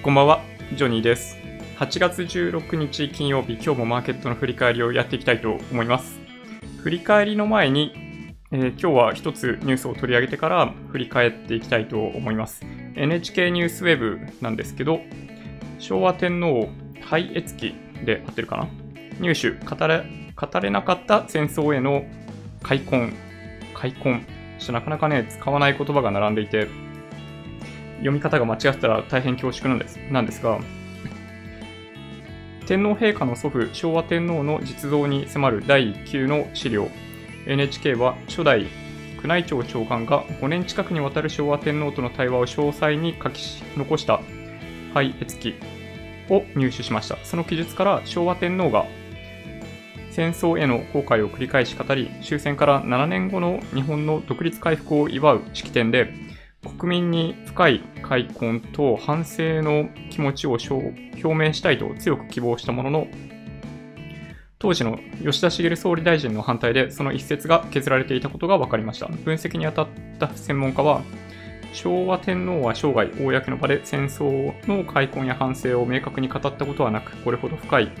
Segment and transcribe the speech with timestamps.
[0.00, 0.40] こんばんは、
[0.74, 1.36] ジョニーです。
[1.78, 6.20] 8月16日金曜日、今日もマーケットの振り返りをやっていきたいと思います。
[6.84, 7.92] 振り返りの前に、
[8.52, 12.64] えー今日は一つニュースを取り上げてから振り返っていきたいと思います。
[12.94, 15.00] NHK ニュースウェブなんですけど、
[15.80, 16.68] 昭和天皇
[17.02, 17.74] 廃越期
[18.04, 18.68] で合ってるかな？
[19.20, 20.04] 入手語れ、
[20.36, 22.04] 語れなかった戦争への
[22.62, 23.12] 開墾、
[23.74, 24.24] 開墾。
[24.60, 26.68] ちょっとなかなかね、使わない言葉が並んでいて、
[27.98, 30.58] 読み方が間違ってたら大変恐縮なんですなんですが、
[32.66, 36.88] 天皇陛下の祖父、昭和天皇の実像に迫る第1級の資料、
[37.46, 38.66] NHK は初代
[39.24, 44.20] 宮内庁長官が5年近くにわたる昭和天皇との対話を詳細に書き残した
[44.94, 45.54] 廃越記
[46.28, 47.16] を入手しました。
[47.24, 48.86] その記述から昭和天皇が
[50.10, 56.12] 戦争への後悔を繰り返し語り、終戦から7年後の日本の独立回復を祝う式典で、
[56.76, 63.08] 国民に深い開墾と反省の気持ちを表明したいと強く希望したものの、
[64.58, 69.06] 当時の吉田茂総理大臣の反対でその一節が削られていたことが分かりました。
[69.06, 71.02] 分析に当たった専門家は、
[71.72, 77.92] 昭和天皇は生涯公の場で戦争の開墾や反省を明確に語ったことはなく、これほど深い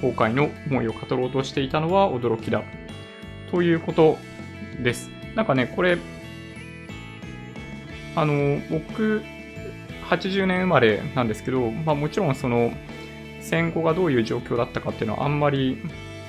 [0.00, 2.62] 後悔の思いを語ろうとしていたのは驚きだ。
[3.50, 4.16] ということ
[4.82, 5.10] です。
[5.34, 5.98] なんかね、これ、
[8.16, 9.22] あの、僕、
[10.08, 12.72] 80年生まれなんですけど、まあもちろんその、
[13.40, 15.78] 戦後がどういう状況だったかっていうのはあんまり、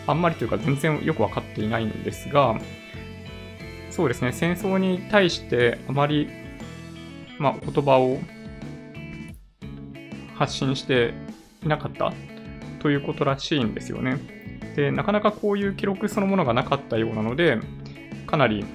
[0.07, 2.59] あんまりというか全然よくわかっていないんですが、
[3.89, 6.29] そうですね、戦争に対してあまり、
[7.39, 8.19] まあ言葉を
[10.35, 11.13] 発信して
[11.63, 12.13] いなかった
[12.79, 14.19] ということらしいんですよね。
[14.75, 17.57] で、なかなかこういう記録そのものがなかったようなので、
[18.27, 18.65] かなり、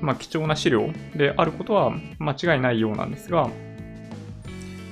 [0.00, 3.48] まあ、貴重な資料であることは間違いないようなんですが、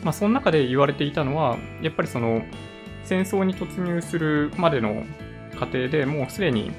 [0.02, 2.42] まあ、その中で言われていたのは、やっぱりその、
[3.04, 5.04] 戦争に突入するまでの
[5.58, 6.72] 過程でもうすでに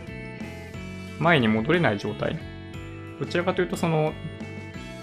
[1.19, 2.37] 前に戻れない状態。
[3.19, 4.13] どちらかというと、その、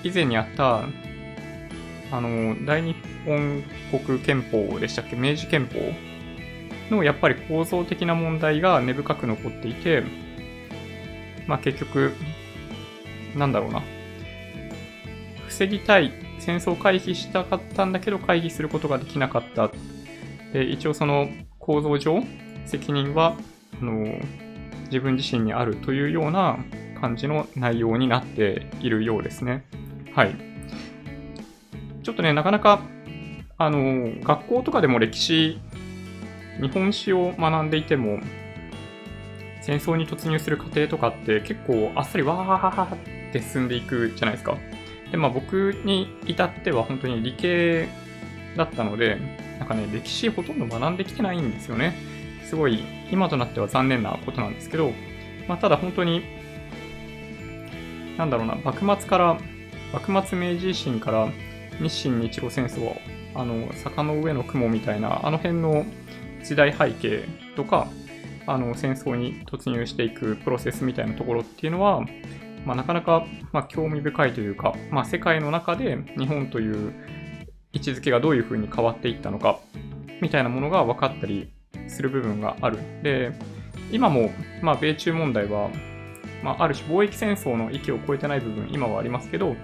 [0.02, 0.84] 以前にあった、
[2.12, 5.80] あの、大日本国憲法でしたっけ明治憲法
[6.94, 10.04] のやっぱり構造的な問題が根深く残っていて、
[11.46, 12.12] まあ結局、
[13.36, 13.82] なんだろうな。
[15.48, 19.70] 防ぎたい、戦争回避したかったんだけど回避することができなかった。
[20.52, 21.28] で、一応その
[21.58, 22.22] 構造上、
[22.66, 23.36] 責任は、
[23.80, 24.18] あの、
[24.86, 26.58] 自分自身にあるというような
[27.00, 29.64] 感じの内容になっているようですね。
[30.14, 30.34] はい。
[32.02, 32.82] ちょっとね、なかなか、
[33.56, 35.58] あの、学校とかでも歴史
[36.60, 38.20] 日本史を学んでいても、
[39.64, 44.58] 戦争に突入する過程とかって結構あっさりわーははって進んでいくじゃないですか。
[45.10, 47.88] で、まあ僕に至っては本当に理系
[48.58, 49.16] だったので、
[49.58, 51.96] なんかね、歴史ほとんど学んできてないんですよね。
[52.44, 54.92] すごい、今となっては残念なことなんですけど、
[55.48, 56.22] まあただ本当に、
[58.18, 59.38] なんだろうな、幕末から、
[59.94, 61.28] 幕末明治維新から
[61.80, 63.00] 日清日露戦争、
[63.34, 65.86] あの、坂の上の雲みたいな、あの辺の
[66.44, 67.24] 時代背景
[67.56, 67.88] とか、
[68.46, 72.02] あの戦争に突入していくプロセスみたいなところっていうのは、
[72.64, 76.92] まあ、なかなか、まあ、興味深いというか、まあ、世界の中で日本という
[77.72, 79.58] 位置づけがどういうふうに変わっていったのか
[80.20, 81.52] みたいなものが分かったり
[81.88, 82.78] する部分がある。
[83.02, 83.32] で、
[83.90, 84.30] 今も、
[84.62, 85.70] まあ、米中問題は、
[86.42, 89.56] まあ、ある種貿易戦争の域を超えてない部分今はありますけど、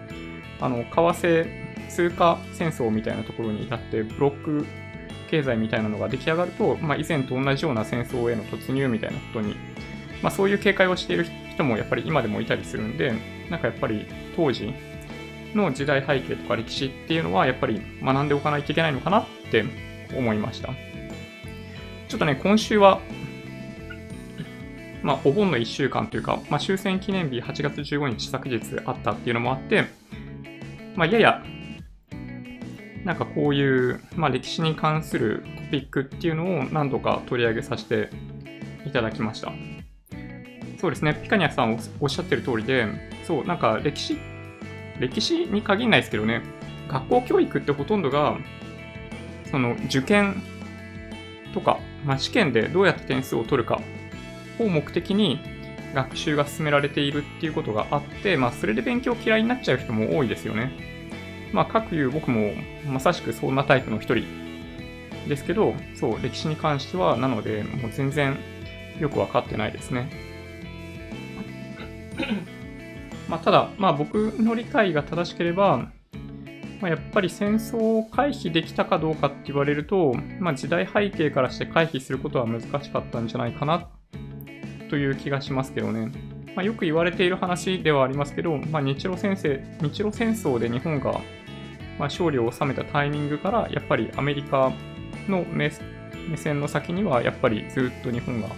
[0.60, 4.66] あの為替通貨戦争みたいなところに至ってブロック
[5.30, 9.54] 経済みたいなのが出来上がると、まあ、以前と同じような戦争への突入みたいなことに、
[10.22, 13.14] まあ、そういう警戒をしている人もやっぱり今でもいたりするんで、
[13.48, 14.74] なんかやっぱり当時
[15.54, 19.64] の時代背景とか歴史っていうのはやっぱり学んでおかないといけないのかなって
[20.16, 20.68] 思いました。
[22.08, 23.00] ちょっとね、今週は、
[25.02, 29.84] まあ、お盆の1週間というか、まあ、終戦記念日8月15日昨日あったっていうのもあって、
[30.96, 31.44] まあ、やや
[33.04, 38.10] なんかこういう、まあ、歴史に関するトピックっていうのを何度か取り上げさせて
[38.86, 39.52] いただきました。
[40.78, 42.86] そうですね、ピカニャさんおっしゃってる通りで、
[43.24, 44.18] そう、なんか歴史、
[44.98, 46.42] 歴史に限らないですけどね、
[46.88, 48.38] 学校教育ってほとんどが、
[49.50, 50.42] その受験
[51.52, 53.80] とか、まあ、試験でどうやって点数を取るか
[54.58, 55.40] を目的に
[55.94, 60.89] 学習が進められているっていうことがあって、まあ、それで勉強嫌いになっちゃう人も多いですよね。
[61.52, 62.52] まあ、各いう僕も
[62.86, 64.24] まさしくそんなタイプの一人
[65.28, 68.36] ですけど、そう、歴史に関しては、なので、もう全然
[68.98, 70.10] よくわかってないですね。
[73.28, 75.88] まあ、ただ、まあ僕の理解が正しければ、
[76.80, 83.88] まあ、やっぱり戦争を回避できたかどうかって言われると、まあ、時代背景からして回避することは難しかったんじゃないかな
[84.88, 86.10] という気がしますけどね。
[86.56, 91.20] まあ、よく言われている話ではありますけど、まあ、日露戦争日露戦争で日本が
[92.00, 94.72] まあ勝利を収めたタイミングから、やっぱりアメリカ
[95.28, 95.70] の目
[96.34, 98.48] 線の先には、やっぱりずっと日本が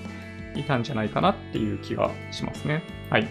[0.55, 2.85] いたんじゃないかなっていう気がしますね。
[3.11, 3.23] はい。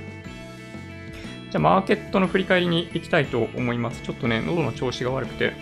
[1.50, 4.02] じゃあ、マーケットの振り返りに行きたいと思います。
[4.02, 5.54] ちょっとね、喉の調子が悪くて、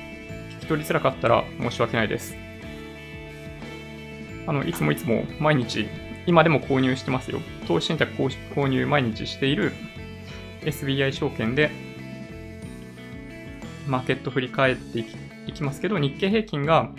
[0.58, 2.36] 聞き取りづらかったら申し訳ないです。
[4.48, 5.88] あの、いつもいつも毎日、
[6.26, 7.40] 今でも購入してますよ。
[7.68, 9.74] 投資信託購入毎日している
[10.62, 11.70] SBI 証券で、
[13.90, 15.00] マーケット振り返って
[15.48, 16.90] いきますけど、日経平均が、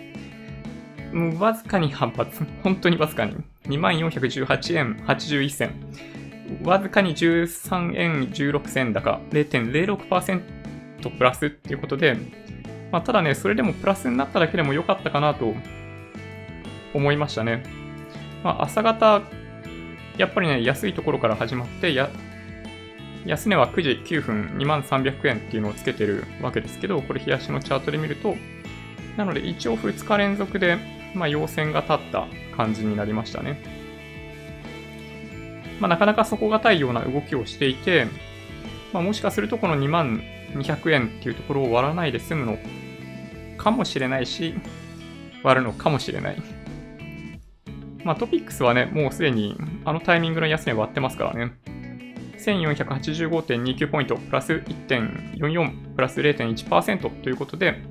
[1.38, 2.44] わずかに反発。
[2.62, 3.36] 本当にわずかに。
[3.66, 5.70] 2418円81銭。
[6.64, 9.20] わずかに13円16銭高。
[9.30, 10.40] 0.06%
[11.16, 12.16] プラスっていうことで、
[12.92, 15.54] まあ、ただね、それでもプラスになっただけでも良かったかなと
[16.92, 17.62] 思いましたね。
[18.42, 19.22] まあ、朝方、
[20.16, 22.10] やっぱりね、安いところから始まって、や、
[23.26, 28.36] 安値は9時9分2万300円っていうのをつけてるわけですけど、これ冷やしのチャートで見ると、
[29.16, 30.78] なので一応2日連続で、
[31.14, 32.26] まあ、陽線が立った
[32.56, 33.62] 感じになりましたね。
[35.80, 38.06] まあ、なかなか底堅いような動きをしていて、
[38.92, 40.22] まあ、もしかするとこの2万
[40.54, 42.58] 200円っていうところを割らないで済むの
[43.56, 44.54] かもしれないし、
[45.42, 46.42] 割るのかもしれない。
[48.04, 51.52] まあ、トピックスはね、もうすでにあのタイミングの安値割ってますからね。
[52.40, 57.82] 1485.29ポイント、プラス1.44、プラス0.1%ということで、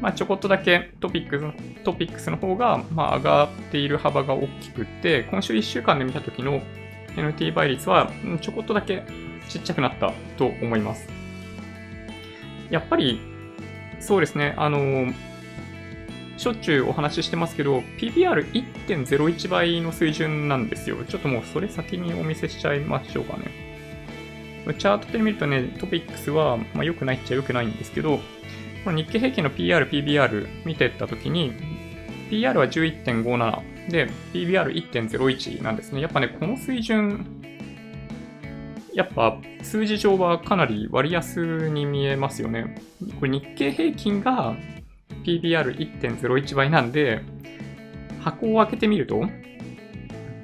[0.00, 6.60] まあ、ちょこっとだけトピックストピックスの方が、まあ、上がっている幅が大きくて、今週1週間で見た時の
[7.16, 9.04] NT 倍率はちょこっとだけ
[9.48, 11.08] ちっちゃくなったと思います。
[12.70, 13.20] やっぱり、
[14.00, 15.12] そうですね、あの、
[16.36, 20.96] しょっちゅうお話ししてますけど、PBR1.01 倍の水準なんですよ。
[21.04, 23.61] ちょっともうそれ先にお見せしちゃいましょうかね。
[24.66, 28.20] チャートで見るとね、トピックスは、まあ、良くないっちゃ良くないんですけど、
[28.84, 31.52] この日経平均の PR、PBR 見てったときに、
[32.30, 36.00] PR は11.57で、PBR1.01 なんですね。
[36.00, 37.26] やっぱね、この水準、
[38.94, 42.76] やっぱ数字上はかなり割安に見えますよね。
[43.18, 44.56] これ日経平均が
[45.24, 47.22] PBR1.01 倍なんで、
[48.20, 49.24] 箱を開けてみると、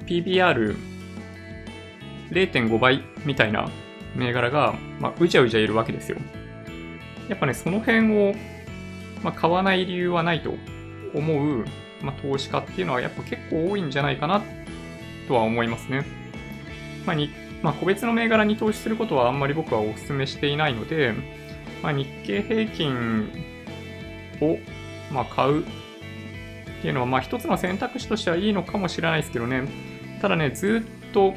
[0.05, 3.69] PBR0.5 倍みたいな
[4.15, 6.17] 銘柄が、まあ、うじゃうじゃいるわけですよ。
[7.27, 8.33] やっぱね、その辺を、
[9.23, 10.53] まあ、買わない理由はないと
[11.13, 11.65] 思う、
[12.01, 14.41] まあ、投資家っていうのはやっぱ結構多いんじゃないかな
[15.27, 16.05] とは思いますね。
[17.05, 17.29] まあに
[17.61, 21.13] まあ、個別の銘柄に投資することはあんまり僕はお勧めしていないので、
[21.83, 23.29] まあ、日経平均
[24.41, 24.57] を、
[25.11, 25.65] まあ、買うっ
[26.81, 29.67] ていうのは、まあ、一つの選択肢としてはいいのかもしれないですけどね。
[30.21, 31.33] ただね、ずっと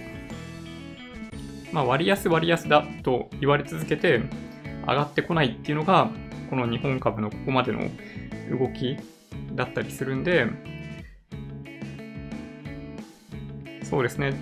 [1.72, 4.20] まあ、割安割安だと言われ続けて
[4.86, 6.10] 上がってこないっていうのが、
[6.50, 7.80] この日本株のここまでの
[8.58, 8.96] 動き
[9.54, 10.46] だったりするんで、
[13.84, 14.34] そうですね。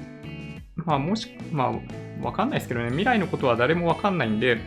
[0.77, 1.73] まあ、もし、ま
[2.23, 4.59] あ、わかんないですけどね、未来のことは誰もわかんないんで、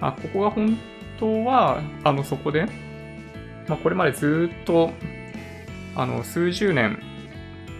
[0.00, 0.78] まあ、ここが本
[1.18, 2.66] 当は、あの、そこで、
[3.68, 4.90] まあ、これまでずっと、
[5.94, 7.02] あの、数十年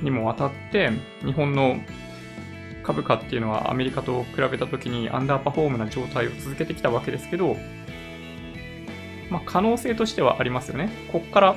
[0.02, 0.90] にもわたって、
[1.24, 1.76] 日本の
[2.88, 7.54] 株価っていうのはアメリカと比べたときにアンダーパフォームな状態を続けてきたわけですけど、
[9.28, 10.90] まあ、可能性としてはありますよね。
[11.12, 11.56] ここから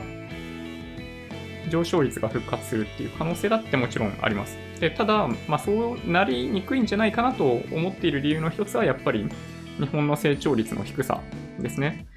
[1.70, 4.58] 上昇率が復活するっていう可能性だってもちろんあります。
[4.82, 9.30] でただ、まあ、そうなりにくいんじゃないかなと思っている理由の一つはやっぱり
[9.80, 11.22] 日本の成長率の低さ
[11.60, 12.08] ですね。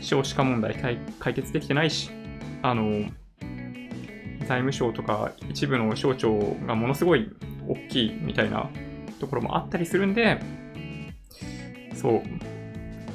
[0.00, 0.76] 少子化問題
[1.18, 2.10] 解決できてないし、
[2.62, 3.04] あの、
[4.48, 7.30] 財務省とか一部の省庁がものすごい
[7.70, 8.68] 大きいみたいな
[9.20, 10.40] ところもあったりするんで、
[11.94, 12.22] そ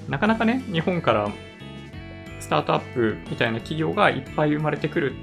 [0.08, 1.30] う、なかなかね、日本から
[2.40, 5.14] スタートアップみたいな企業がいっぱい生まれてくる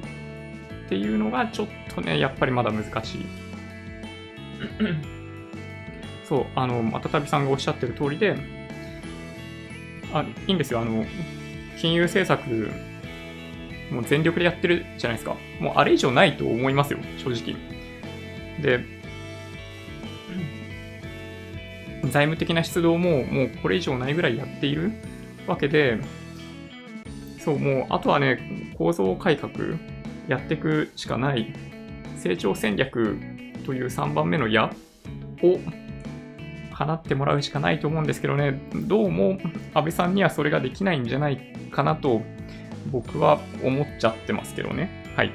[0.86, 3.26] っていうのがちょっとね、やっぱりまだ難しい。
[6.28, 8.36] そう、あの、またたびさんがおっしゃってる通りで、
[10.12, 11.04] あ、いいんですよ、あの、
[11.78, 12.70] 金融政策、
[13.90, 15.36] もう全力でやってるじゃないですか。
[15.60, 17.54] もうあれ以上ないと思いますよ、正直。
[18.60, 19.01] で、
[22.10, 24.92] 財務的な出動ももうこれ以上ないぐらいやっている
[25.46, 25.98] わけで、
[27.38, 29.52] そう、もうあとはね、構造改革
[30.28, 31.52] やっていくしかない、
[32.16, 33.18] 成長戦略
[33.64, 34.72] という3番目の矢
[35.42, 35.58] を
[36.74, 39.38] 叶ってもらうしかないと思うんですけどね、どうも
[39.74, 41.38] 安倍さんにはそれができないんじゃない
[41.70, 42.22] かなと
[42.90, 45.12] 僕は思っちゃってますけどね。
[45.16, 45.32] はい。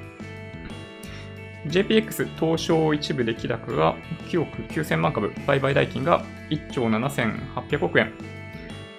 [1.70, 3.96] JPX 東証一部で気高が
[4.30, 8.14] 9億9000万株、売買代金が1兆7800億円。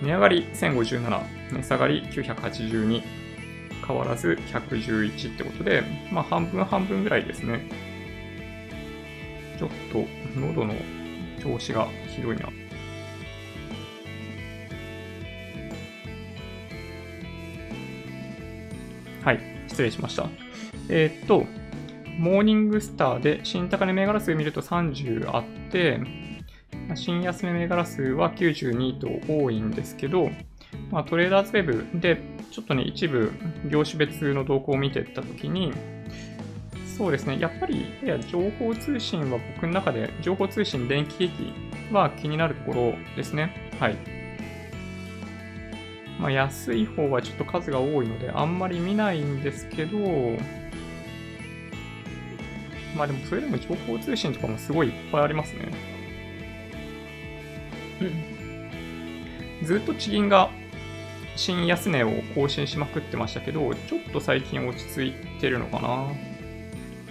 [0.02, 1.22] 値上がり1057、
[1.52, 3.02] 値下がり982、
[3.86, 5.82] 変わらず111ってことで、
[6.12, 7.66] まあ半分半分ぐらいですね。
[9.58, 10.04] ちょっと
[10.38, 10.74] 喉の
[11.42, 12.48] 調子がひどいな。
[19.24, 20.28] はい、失礼しました。
[20.88, 21.46] えー、っと、
[22.18, 26.00] モーニングスターで新高値銘柄数見ると30あって、
[26.96, 30.30] 新安値銘柄数は92と多いんですけど、
[30.90, 32.20] まあ、トレーダーズウェブで
[32.50, 33.32] ちょっとね、一部
[33.70, 35.72] 業種別の動向を見ていったときに、
[36.96, 41.52] そうですね、やっぱり、いや、情報通信は僕の中で、情報通信、電気機器
[41.92, 43.70] は気になるところですね。
[43.78, 43.96] はい。
[46.18, 49.98] まあ、安い方はちょっと数が多いので、あんまり見ないんですけど、
[52.98, 55.70] まあでもそれでも情報通信とかもすごいいっぱいありますね。
[59.62, 60.50] ずっと地銀が
[61.36, 66.08] 新安値を更新しまくってましたけど、ちょっと最近落ち着いてるのかな。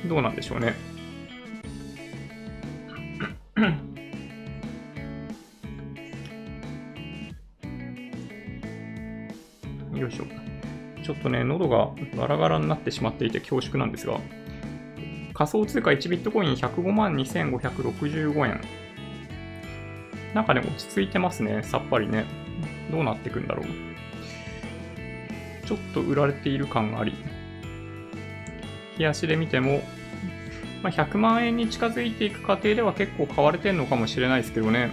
[0.09, 0.73] どうなんでしょうね。
[9.97, 10.25] よいしょ。
[11.01, 14.19] ちょっとね、喉がガラガラになってしまっていて恐縮なんですが、
[15.37, 18.59] 仮想通貨1ビットコイン105万2565円。
[20.33, 22.25] なんかね、落ち着いてますね、さっぱりね。
[22.89, 23.67] どうなっていくんだろう。
[25.67, 27.13] ちょっと売られている感があり、
[28.97, 29.83] 冷やしで見ても、
[30.81, 34.89] まあ、100万円に近づいていく過程では結構買われてるのかもしれないですけどね、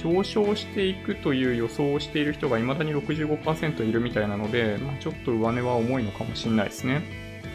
[0.00, 7.02] 上昇していくという予想をしている人が未だに65%いるみたいなので、まあ、ちょっと上値は重いのかもしれないですね。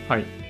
[0.10, 0.43] はい。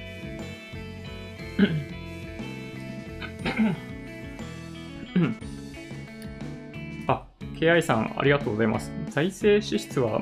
[7.07, 7.25] あ、
[7.59, 8.91] KI さんありがとうございます。
[9.09, 10.21] 財政支出は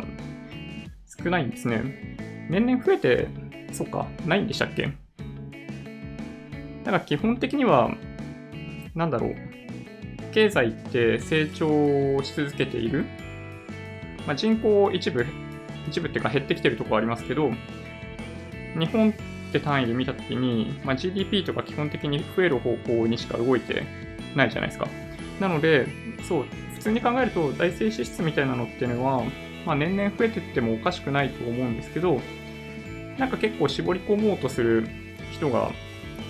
[1.23, 2.17] 少ないんですね。
[2.49, 3.27] 年々増えて、
[3.71, 4.91] そっか、ないんでしたっけ？
[6.83, 7.95] だから基本的には、
[8.95, 9.35] なんだろう、
[10.33, 13.05] 経済って成長し続けている。
[14.27, 15.25] まあ、人口一部、
[15.87, 17.51] 一部っていうか減ってきてるとこありますけど、
[18.77, 19.13] 日本
[19.51, 23.83] って単位で見たときに、まあ、GDP とか基本的に増える方向にしか動いて
[24.33, 24.87] ないじゃないですか。
[25.41, 25.87] なので、
[26.27, 29.23] そう、普通に考えると財政支出みたいなのっていうのは、
[29.65, 32.21] まあ、年々増えてってもおかしくないと思うんですけど、
[33.17, 34.87] なんか結構絞り込もうとする
[35.31, 35.71] 人が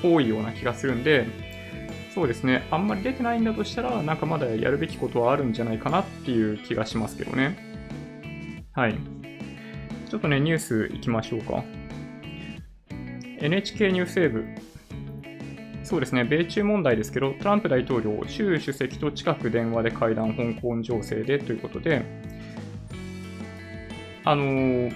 [0.03, 1.27] 多いような気がするんで、
[2.13, 7.55] そうですね、あんまり出てないんだとしたら、なんかまだやるべきことはあるんじゃないかなっていう気がしますけどね。
[8.73, 8.95] はい。
[10.09, 11.63] ちょっとね、ニュース行きましょうか。
[13.41, 14.45] NHK ニュースセーブ。
[15.83, 22.05] そうですね、米中問題ですけど、トランプ大統領、習主席と近く電話で会談、香港情勢でということで、
[24.23, 24.93] あのー、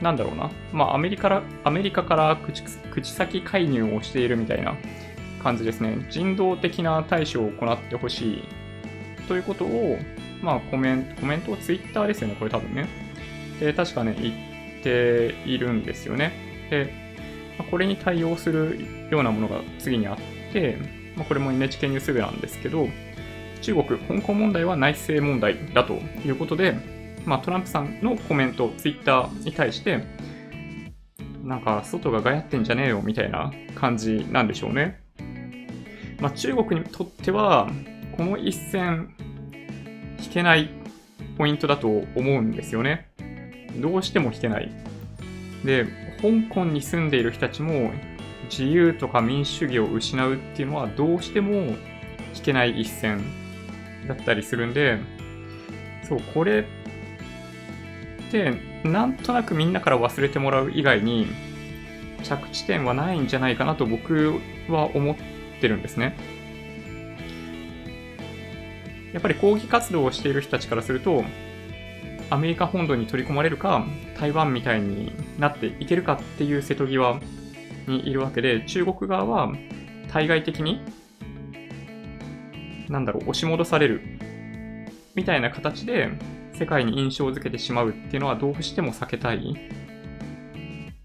[0.00, 4.74] なんだろうな、まあ、アメリカからアメリカから口口先介入をしているみたいな
[5.42, 6.06] 感じですね。
[6.08, 8.42] 人道的な対処を行ってほしい
[9.28, 9.98] ということを、
[10.40, 12.88] まあ、コメント、コメントをツイッターですよね、これ多分ね。
[13.60, 16.32] で、確かね、言っているんですよね。
[16.70, 17.07] で、
[17.58, 18.78] ま、これに対応する
[19.10, 20.16] ようなものが次にあっ
[20.52, 20.78] て、
[21.16, 22.88] ま、これも NHK ニュース部なんですけど、
[23.60, 26.76] 中国、香港問題は内政問題だということで、
[27.24, 30.02] まあ、トランプさんのコメント、ツイッターに対して、
[31.42, 35.00] なんか、外ががやってんじゃねえよみたいな感じなんでしょうね。
[36.20, 37.68] まあ、中国にとっては、
[38.16, 39.14] この一戦、
[40.20, 40.70] 引けない
[41.36, 43.08] ポイントだと思うんですよね。
[43.76, 44.70] どうしても引けない。
[45.64, 45.86] で、
[46.20, 47.92] 香港に住んでいる人たちも、
[48.50, 51.54] 自由とか民主主義を失うっていうのはどうしても
[52.34, 53.22] 引けない一戦
[54.06, 54.98] だったりするんで、
[56.08, 61.26] そう、これってなんとなくみんなから忘れてもらう以外に
[62.22, 65.16] 着地点はないんじゃないかなと僕は思っ
[65.60, 66.16] てるんですね。
[69.12, 71.24] やっぱり抗議活動をしている人たちからすると、
[72.30, 73.86] アメリカ本土に取り込まれるか、
[74.18, 77.20] 台湾みたいになっていけるかっていう瀬戸際
[77.86, 79.52] にいるわけで、中国側は
[80.08, 80.80] 対外的に、
[82.88, 84.02] なんだろう、押し戻される
[85.14, 86.10] みたいな形で
[86.52, 89.54] 世界に印象づけてしまうっていうのはどうしても避けたい。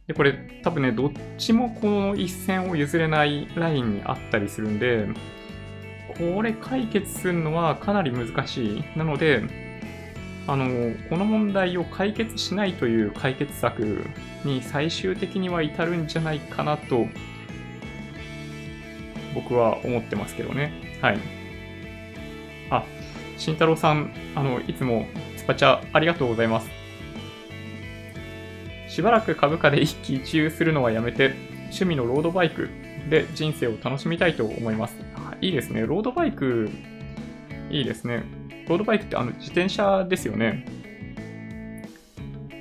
[0.08, 5.08] で、これ多分ね、どっちもこの一線を譲れないラインにあったりするんで、
[6.18, 8.84] これ解決するのはかなり難しい。
[8.98, 9.63] なので、
[10.46, 14.06] あの、この問題を解決しないという解決策
[14.44, 17.08] に最終的には至るんじゃないかなと、
[19.34, 20.74] 僕は思ってますけどね。
[21.02, 21.20] はい。
[22.70, 22.84] あ、
[23.38, 25.08] 慎太郎さん、あの、いつも
[25.38, 26.70] スパチャありがとうございます。
[28.88, 31.34] しばらく株価で一喜一憂するのはやめて、
[31.66, 32.70] 趣味のロードバイク
[33.10, 34.96] で人生を楽しみたいと思います。
[35.42, 35.86] いいですね。
[35.86, 36.70] ロードバイク、
[37.70, 38.24] いいですね。
[38.68, 40.66] ロードバイクってあの自転車ですよね。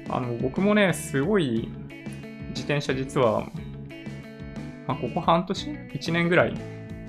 [0.08, 1.68] あの、僕もね、すごい
[2.50, 3.48] 自転車実は、
[4.86, 6.54] まあ、ここ半年 ?1 年ぐらい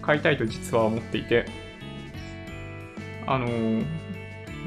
[0.02, 1.46] 買いたいと実は思っていて、
[3.28, 3.48] あの、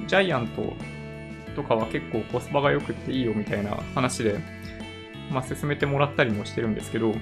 [0.06, 0.74] ジャイアント
[1.54, 4.38] とかは結構コスパが良くていいよみたいな話で、
[5.30, 7.14] まあ、進めてもらったりもしてるんですけど、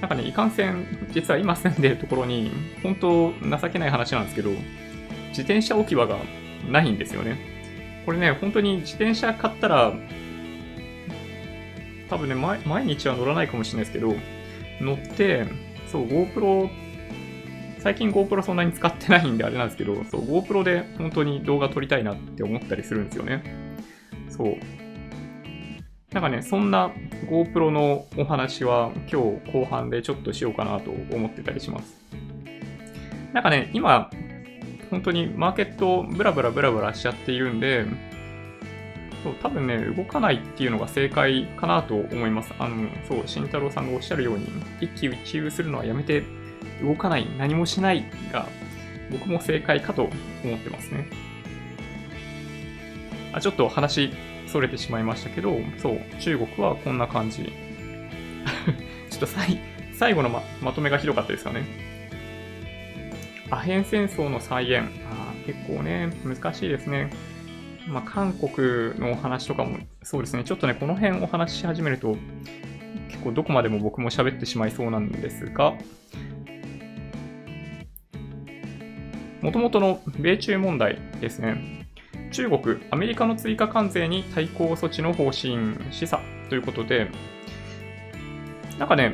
[0.00, 2.50] なんかね、いかんせん、実は今住んでるところに、
[2.82, 4.50] 本当情けない話なんですけど、
[5.28, 6.18] 自転車置き場が
[6.70, 7.36] ないんですよね。
[8.04, 9.92] これね、本当に自転車買ったら、
[12.08, 14.14] 多分ね、毎日は乗らないかもしれないですけど、
[14.80, 15.46] 乗って、
[15.88, 16.70] そう、GoPro、
[17.80, 23.42] 最近 GoPro そんなに使ってないんであれなんですけど、そう、GoPro で本当に動画撮りたいなって思ったりするんですよね。
[24.28, 24.56] そう。
[26.12, 26.92] なんかね、そんな
[27.28, 31.96] GoPro のお話は今日後半でちょっとしようかなと思ってたりします。
[33.32, 34.10] なんかね、今、
[34.90, 37.84] 本当にマーケットブラブラブラブラしちゃっているんで、
[39.22, 42.52] そう、多分ね、動かないっていうのが正解かなと思います。
[42.58, 44.46] あの、そう、慎太郎さんがおっしゃるように、
[44.80, 46.22] 一喜一憂するのはやめて、
[46.82, 48.46] 動かない、何もしないが、
[49.10, 50.08] 僕も正解かと
[50.44, 51.08] 思ってますね。
[53.32, 54.10] あ、ちょっと話、
[54.46, 57.44] それてしまいましたけど、そう、中国はこんな感じ。
[59.10, 59.58] ちょっと最
[59.92, 61.64] 最後のままとめがひどかったですかね。
[63.50, 64.88] アヘン戦争の再現。
[65.10, 67.10] あ結構ね、難しいですね。
[67.88, 72.16] まあ、韓国のお話とかも、そうですね、ちょっとね、この辺お話し始めると、
[73.08, 75.74] 結構どこまでも僕も喋ってしまいそうなんですが、
[79.40, 81.86] もともとの米中問題ですね。
[82.32, 87.08] 中国、アメリカの追加関税に対抗措置の方針示唆ということで、
[88.80, 89.12] なんかね、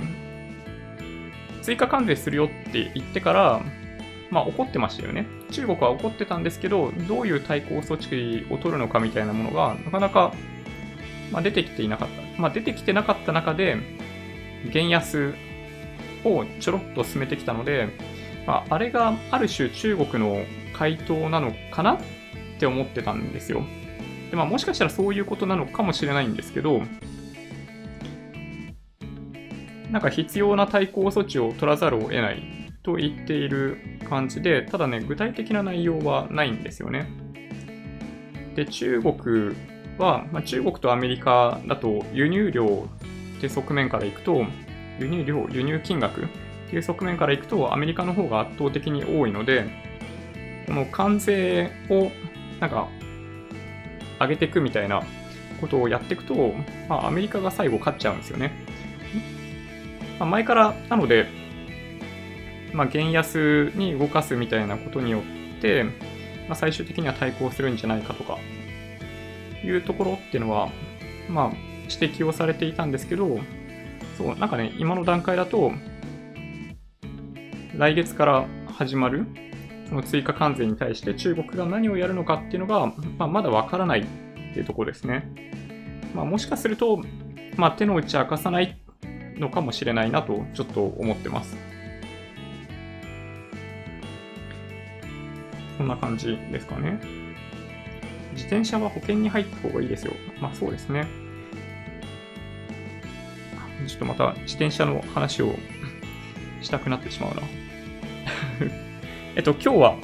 [1.61, 3.63] 追加関税するよって言ってから、
[4.33, 5.27] まあ怒ってましたよね。
[5.51, 10.33] 中国は怒ってたんですけど、どういう対抗措置を取るのかみたいなものが、なかなか、
[11.31, 12.41] まあ、出てきていなかった。
[12.41, 13.77] まあ、出てきてなかった中で、
[14.73, 15.35] 原安
[16.25, 17.89] をちょろっと進めてきたので、
[18.47, 21.95] まあ、あれがある種中国の回答なのかな？
[21.95, 21.99] っ
[22.59, 23.63] て思ってたんですよ。
[24.31, 26.83] でまあ、もしかしたらそういうことなのかもしれないんですけど、
[29.91, 32.43] なんか必要な対抗措置を取らざるを得ない
[32.83, 33.77] と言っている
[34.13, 37.11] 感じで、ただね、具体的な内容はないんですよね。
[38.55, 39.57] で、中国
[39.97, 42.87] は、まあ、中国とアメリカだと輸入量
[43.39, 44.45] って側面からいくと、
[45.01, 46.27] 輸入量、輸入金額っ
[46.69, 49.65] ていう側面からいくと、アメリカの方が圧倒的に多いので、
[50.67, 52.11] この関税を
[52.61, 52.89] なんか
[54.21, 55.03] 上げていくみたいな
[55.59, 56.53] ことをやっていくと、
[56.87, 58.53] まあ、アメリカが最後勝っちゃうんですよね。
[60.21, 61.42] まあ、前から、なので、
[62.73, 65.85] まあ、原安に動かすみたいなことによって、
[66.49, 68.39] まあ、最終的には対抗するんじゃないかとか、
[69.65, 70.71] いうところっていうのは、
[71.29, 71.53] まあ、
[71.89, 73.39] 指摘をされていたんですけど、
[74.19, 75.73] そう、なんかね、今の段階だと、
[77.77, 79.27] 来月から始まる、
[79.89, 82.87] その追加関税に対して中国が何をやるのかっていうのが、
[83.19, 84.05] まあ、まだわからないっ
[84.53, 85.29] ていうところですね。
[86.15, 87.03] まあ、もしかすると、
[87.57, 88.79] まあ、手の内明かさない
[89.37, 91.72] のかもしれないなと、ちょっと思ってます。
[95.83, 97.01] こんな感じですかね。
[98.35, 100.13] 自転車は保険に入った方がいいですよ。
[100.41, 101.09] まあそうですね。
[103.89, 105.57] ちょっとまた自転車の話を
[106.61, 107.43] したくなってしまうな。
[109.35, 109.97] えっと、今日は、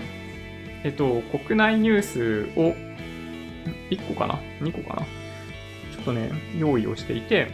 [0.83, 2.75] えっと、国内ニュースを
[3.91, 5.03] 1個かな ?2 個かな？
[5.93, 7.53] ちょっとね、用意をしていて、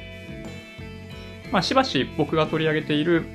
[1.52, 3.26] まあ、しばし僕が取り上げている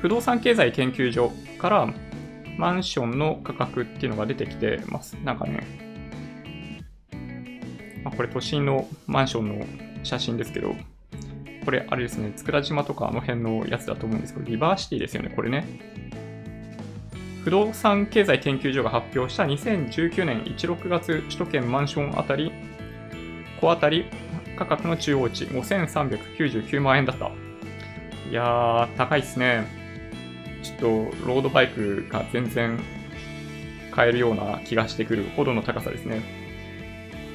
[0.00, 1.92] 不動産経済研究所から
[2.60, 5.14] マンションの価格っていうのが出てきてます。
[5.24, 5.66] なんかね、
[8.04, 9.64] まあ、これ都心のマンションの
[10.02, 10.74] 写真ですけど、
[11.64, 15.64] これあれですね、佃島とかあの辺のやつだと思うんですけど、リバーシティですよね、これね。
[17.44, 22.52] 不動産経済研究所が発表した2019年1、6月首都圏マンションあたり、
[23.58, 24.04] 戸あたり
[24.58, 27.30] 価格の中央値5399万円だった。
[28.28, 29.79] いやー、高いっすね。
[30.78, 32.78] ちょっとロードバイクが全然
[33.90, 36.22] 買えるような気がしてくるほどの高さですね。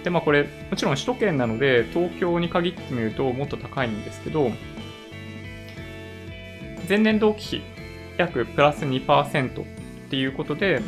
[0.03, 4.51] で、まあこれ、もちろん首都圏なので、東京に限ってみるともっと高いんですけど、
[6.87, 7.63] 前年同期比
[8.17, 9.65] 約プラス2%っ
[10.09, 10.81] ていうことで、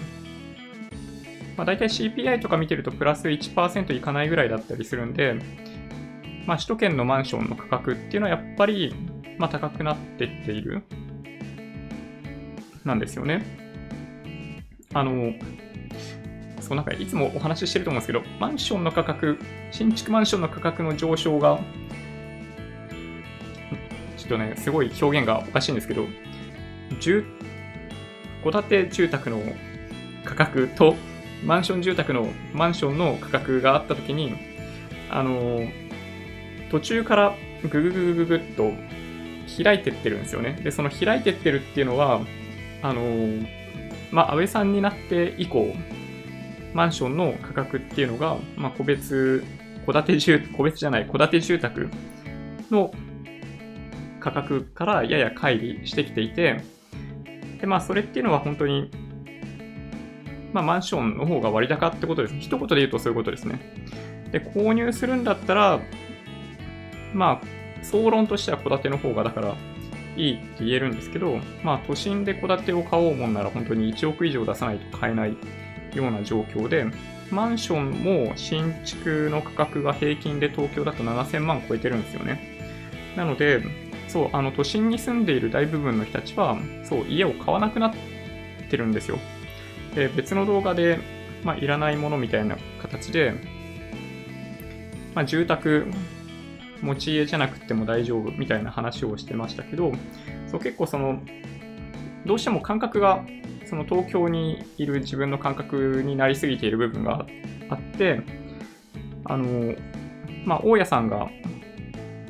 [1.57, 5.36] まあ、大体 CPI とか見てるとプラス1%いかないぐらいだったりするんで、
[6.45, 8.93] まあ、首都圏のマンションの価格っていうのはやっぱり、
[9.39, 10.83] まあ、高くなってっている、
[12.88, 13.45] なんですよね。
[14.93, 15.34] あの、
[16.60, 19.38] そうなんかいつもお話ししてると思うんですけど、マンションの価格、
[19.71, 21.60] 新築マンションの価格の上昇が、
[24.17, 26.08] ちょっとね、すごい表現がおかしいんですけど、
[27.00, 27.23] 10
[28.43, 29.41] 戸建て住宅の
[30.26, 30.95] 価格と
[31.45, 34.34] マンション住宅のマンションの価格があったときに、
[35.10, 35.62] あの
[36.69, 38.71] 途中からぐぐぐぐぐぐっと
[39.63, 40.60] 開いてってるんですよね。
[40.63, 42.21] で、その開いてってるっていうのは、
[42.81, 43.01] あの
[44.11, 45.73] まあ、安倍さんになって以降、
[46.73, 49.43] マンションの価格っていうのが、まあ、個別、
[49.85, 51.89] 戸建て住、個別じゃない、戸建て住宅
[52.71, 52.93] の
[54.19, 56.61] 価格からやや乖離してきていて、
[57.59, 58.91] で、まあ、それっていうのは本当に、
[60.53, 62.35] まあ、マンションの方が割高ってことです。
[62.39, 63.59] 一言で言うとそういうことですね。
[64.31, 65.79] で、購入するんだったら、
[67.13, 69.55] まあ、総論としては戸建ての方が、だから、
[70.17, 75.38] いいって言えるんですけど、まあ、都心で戸建てを買おうもんなら、本当に1億以上出さないと買えない
[75.93, 76.88] ような状況で、
[77.32, 82.39] マンションも新築の価格が平均で東京だと7000万超えてるんですよね。
[83.15, 83.62] なので、
[84.08, 87.93] そう、あの、都心に住んでいる大部分の人たちは、そう、家を買わなくなっ
[88.69, 89.19] てるんですよ。
[89.95, 90.99] で、別の動画で、
[91.43, 93.34] まあ、いらないものみたいな形で、
[95.13, 95.88] まあ、住宅、
[96.81, 99.91] 持ち家じゃなくても大丈夫みたいな話をしてましたけど、
[100.49, 101.21] そう結構その、
[102.25, 103.23] どうしても感覚が、
[103.65, 107.25] その東京にいる自分の感覚になりすぎている部分が
[107.69, 108.21] あって、
[109.25, 109.75] あの、
[110.45, 111.29] まあ、大家さんが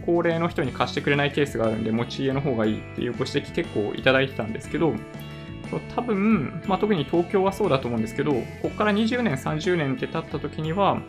[0.05, 4.95] 高齢の人に貸してくれないケースがあるんで、持ち家の方がいいっていうご指摘結構いただいてたんですけど、
[5.95, 11.01] 多分、まあ、特に東京はそうだと思うんですけど、ここから20年、30年って経った時には、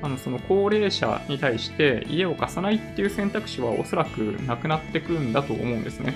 [0.00, 6.14] あのその高齢者に対して家を貸さないっていう選択肢はおそらくなくなってくんだと思うんですね。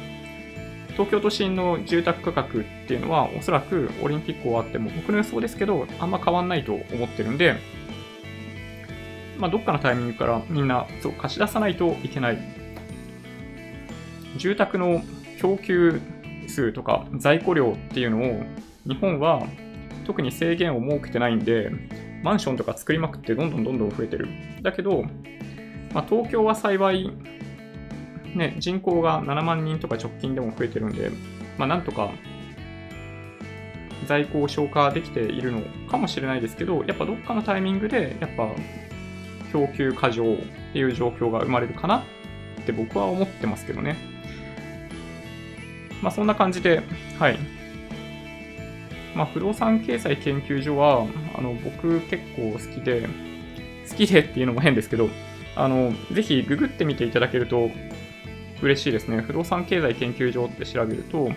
[0.93, 7.57] 東京都心の住宅価格っていうのはおそらくオリンピック終わっても僕の予想ですけどあんま変わんないと思ってるんで、
[9.39, 12.39] まあ、どっかのタイミングからみんなそう貸し出さないといけない。
[14.37, 15.03] 住宅の
[15.39, 16.01] 供給
[16.47, 18.43] 数とか在庫量っていうのを
[18.87, 19.47] 日本は
[20.05, 21.71] 特に制限を設けてないんで、
[22.23, 24.29] マンションとか作りまくってどんどんどんどん増えてる。
[24.63, 25.05] だけど、
[25.93, 27.11] まあ、東京は幸い、
[28.35, 31.11] ね、人口が7万人とか直近でも増えてるんで、
[31.59, 32.11] まあ、なんとか
[34.07, 38.49] 在庫を消化できているのかもしれないですけど、やっぱどっかのタイミングで、やっぱ
[39.53, 40.37] 供給過剰っ
[40.73, 43.97] ていう状況が生まれるかなって僕は思ってますけどね。
[46.03, 46.83] まあそんな感じで、
[47.19, 47.62] はい。
[49.15, 53.09] まあ不動産経済研究所は、あの僕結構好きで、
[53.89, 55.09] 好きでっていうのも変ですけど、
[55.57, 57.71] あの、ぜひググってみていただけると
[58.63, 59.21] 嬉しいですね。
[59.21, 61.31] 不動産経済研究所って調べると、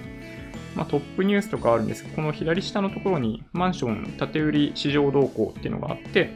[0.75, 6.29] まあ、トップニュースとかあるんですが、この左下のところにマンション建て売り市場動向っていうのがあって、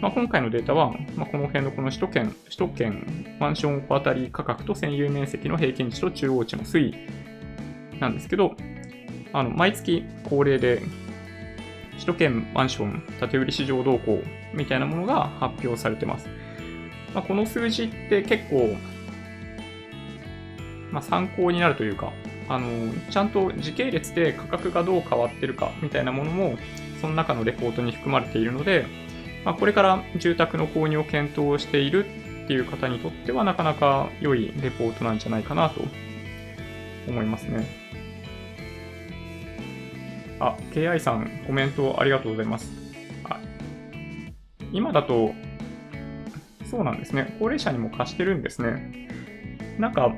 [0.00, 6.94] まあ、今回のデータは、まあ、この辺のこの首都圏、首都圏マンション当たり価格と占有面積の平均値と中央値の推移
[7.98, 8.54] なんですけど、
[9.32, 10.82] あの毎月恒例で
[11.94, 14.22] 首都圏マンション建売り市場動向
[14.54, 16.28] みたいなものが発表されてます。
[17.14, 18.76] まあ、この数字って結構、
[20.92, 22.12] まあ、参考になるというか、
[22.48, 26.56] あのちゃんと時系列で価格がどう変わってるかみたいなものも
[27.00, 28.86] その中のレポートに含まれているので、
[29.44, 32.06] まあ、これから住宅の購入を検討している
[32.44, 35.82] っていう方にとってはなかなか良いレポートなんじゃないかなと
[37.06, 37.66] 思いますね。
[40.40, 42.70] あ、KI さんコメントありがとうございます。
[44.72, 45.32] 今だと、
[46.70, 47.34] そうなんですね。
[47.38, 49.08] 高齢者にも貸してるんですね。
[49.78, 50.12] なんか、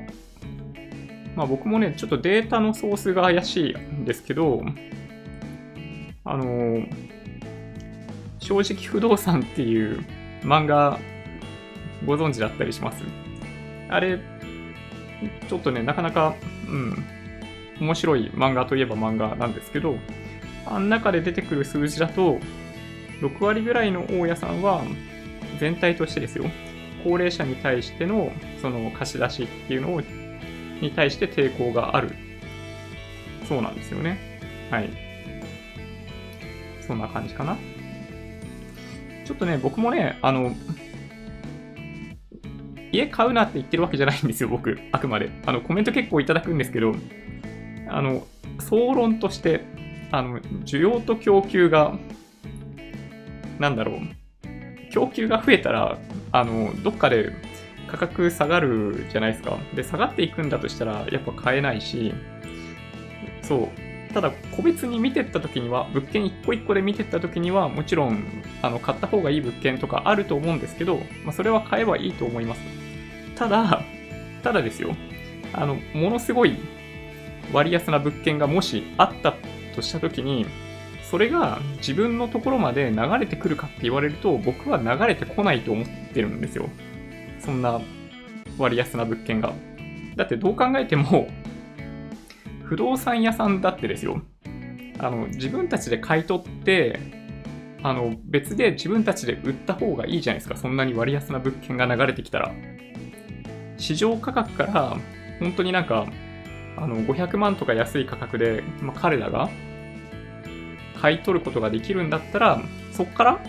[1.37, 4.65] まあ僕もね、ちょっとデータのソースが怪しいんですけど、
[6.25, 6.83] あの、
[8.41, 10.05] 正直不動産っていう
[10.43, 10.99] 漫画
[12.05, 13.05] ご存知だったりします？
[13.89, 14.19] あれ、
[15.49, 16.35] ちょっとね、なかなか、
[16.67, 17.05] うん、
[17.81, 19.97] 面白い漫画といえば漫画なんですけど、
[20.67, 22.39] あん中で出てくる数字だと、
[23.21, 24.83] 6割ぐらいの大家さんは、
[25.59, 26.45] 全体としてですよ、
[27.05, 30.01] 高齢者に対してのその貸し出しっていうのを
[30.81, 32.11] に対して抵抗がある
[33.49, 34.19] そうなんですよね。
[34.71, 34.91] はい。
[36.87, 37.57] そんな感じかな。
[39.25, 40.55] ちょっとね、僕もね、あの、
[42.93, 44.79] 家買うなって言ってるわけじゃないんですよ、僕。
[44.93, 45.31] あくまで。
[45.47, 46.95] あの、コメント結構いただくんですけど、
[47.91, 48.27] あの、
[48.59, 49.65] 総論として、
[50.13, 51.99] あの、需要と供給が、
[53.59, 54.91] なんだろう。
[54.91, 55.99] 供給が増えたら、
[56.33, 57.33] あの、どっかで
[57.87, 59.59] 価格下がるじゃないですか。
[59.75, 62.13] で、下がっていくんだとしたら、やっぱ買えないし、
[63.43, 63.69] そ
[64.11, 64.13] う。
[64.13, 68.25] ただ、個別に見てった時には、物件一個一個で見てった時には、もちろん、
[68.63, 72.61] あの、買った方がいい物件とかあると思うんですけど、まあ、それは買えばいいと思います。
[73.37, 73.85] ただ、
[74.43, 74.97] ただですよ、
[75.53, 76.57] あの、ものすごい
[77.53, 79.35] 割安な物件がもしあった
[79.75, 80.47] としたときに、
[81.03, 86.69] それが自分のところまで流れてくるかって言われると、僕は流れてこないと思ってるんですよ。
[87.41, 87.81] そんな
[88.59, 89.53] 割安な物件が。
[90.17, 91.29] だってどう考えても、
[92.65, 94.23] 不動産屋さんだってですよ。
[94.99, 97.01] あの、自分たちで買い取って、
[97.83, 100.57] あの、別で自分たちで売った方がいいじゃないですか。
[100.57, 102.53] そんなに割安な物件が流れてきたら。
[103.79, 104.97] 市場価格から
[105.41, 106.07] 本当になんか
[106.81, 109.51] あの500万とか安い価格で、まあ、彼らが
[111.01, 112.61] 買い取ることができるんだったら
[112.93, 113.41] そこから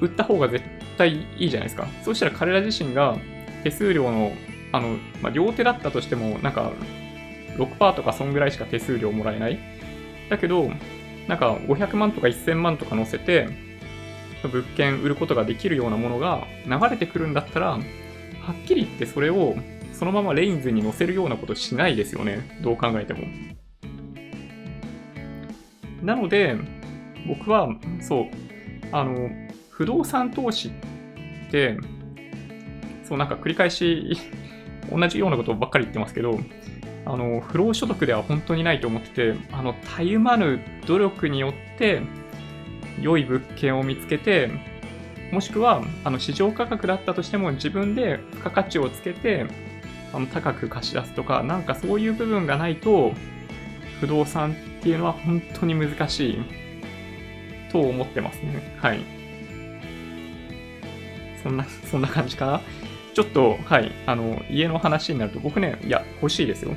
[0.00, 0.64] 売った方が絶
[0.98, 1.86] 対いいじゃないですか。
[2.02, 3.16] そうしたら彼ら自身が
[3.62, 4.32] 手数料の
[4.72, 6.72] あの、まあ、両手だったとしてもなんか
[7.56, 9.58] 6%とかそんぐらいしか手数料もらえない。
[10.28, 10.70] だけど
[11.28, 13.48] なんか500万とか1000万とか乗せて
[14.42, 17.78] 物件売ることができるようなものが流れてくるんだったらは
[18.52, 19.56] っきり言ってそれを
[19.98, 22.58] そのままレインズに乗せるようなことしないですよね。
[22.62, 23.26] どう考えても。
[26.02, 26.56] なので、
[27.26, 27.68] 僕は、
[28.00, 28.24] そう、
[28.92, 29.30] あの、
[29.70, 31.78] 不動産投資って、
[33.04, 34.18] そう、なんか繰り返し
[34.92, 36.38] 同じようなことばっかり言ってますけど、
[37.06, 42.02] あの、不労所得では本当にないと思ってて、あの、たゆまぬ努力によって、
[43.00, 44.50] 良い物件を見つけて、
[45.32, 49.46] もしくはあの市場価格だったとしても自分で付加価値をつけて
[50.12, 53.12] あの高く貸し出すとか、なんかそういう部分がないと、
[54.00, 56.38] 不動産っていうのは本当に難しい
[57.72, 58.76] と思ってますね。
[58.80, 59.00] はい。
[61.42, 62.60] そんな、そんな感じかな？
[63.14, 66.76] ちょっと、はい、あの、家の話になると僕ね、いや、欲しいですよ。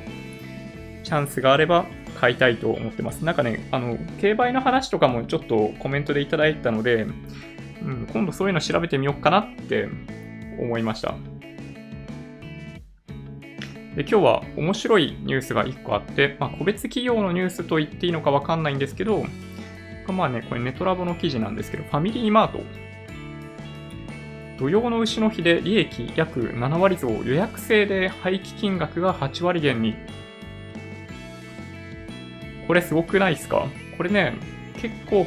[1.04, 1.86] チャンスがあれば
[2.18, 3.24] 買いたいと思ってます。
[3.24, 7.06] なんかね、あの、競売の話とかもちょっとコメントでいただいたので、
[7.82, 9.88] うん、今度そういうの調べてみようかなって
[10.58, 11.14] 思いました。
[13.96, 19.24] で今日は面白いニュースが1個あって、まあ、個別企業のニュースと言っていいのかわかんないんですけど、
[20.06, 22.60] まあね、これネトラボの記事なんですけど、ファミリーマート。
[24.58, 29.94] 土曜の牛の日で利益約7割増、予約制で廃棄金額が8割減に。
[32.66, 33.66] これすごくないですか？
[33.96, 34.34] これね、
[34.76, 35.26] 結構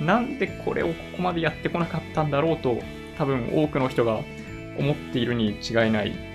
[0.00, 2.80] なんでこれをここまでやってこなかったんだろうと、
[3.18, 4.20] 多分多くの人が
[4.78, 6.31] 思っているに違いない。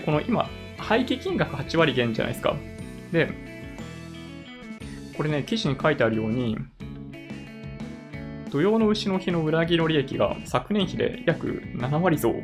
[0.00, 2.56] で、この今、廃棄金額8割減じゃないですか。
[3.12, 3.28] で、
[5.16, 6.56] これね、記事に書いてあるように、
[8.50, 12.34] 土曜の牛の日の裏切り利益が昨年比で約7割増。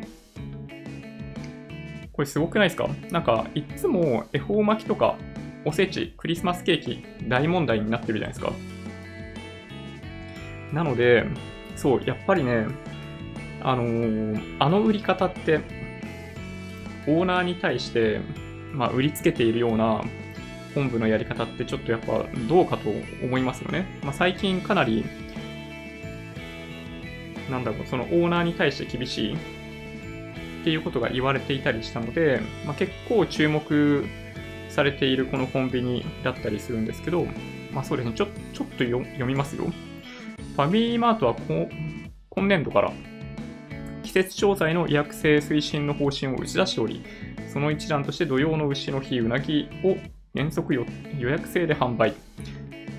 [2.13, 2.89] これすごくないですか？
[3.11, 5.17] なんか、いつも恵方巻きとか
[5.65, 8.53] おせち、クリスマスケーキ、大問題になってるじゃないですか。
[10.73, 11.25] なので、
[11.75, 12.67] そう、やっぱりね、
[13.63, 15.61] あのー、あの売り方って、
[17.09, 18.21] オーナーに対して、
[18.73, 20.03] まあ、売りつけているような
[20.75, 22.91] 本部のやり方ってちょっとやっぱどうかと
[23.23, 23.87] 思いますよね。
[24.03, 25.05] まあ、最近かなり、
[27.51, 29.39] なんだろう、そのオーナーに対して厳しいっ
[30.65, 34.05] ていうことが言われていたりしたので、まあ、結構注目
[34.69, 37.27] されているこのコンビニだったりするんですけど、
[37.73, 39.65] まあそうですね、ちょちょっと読みますよ。
[39.65, 41.37] ファミリーマートは
[42.31, 42.93] 今年度から
[44.07, 47.05] 季節商材の予約制推進の方針を打ち出しており、
[47.53, 49.97] その一覧として土曜の牛の日うなぎを
[50.33, 50.85] 原則予
[51.29, 52.15] 約制で販売。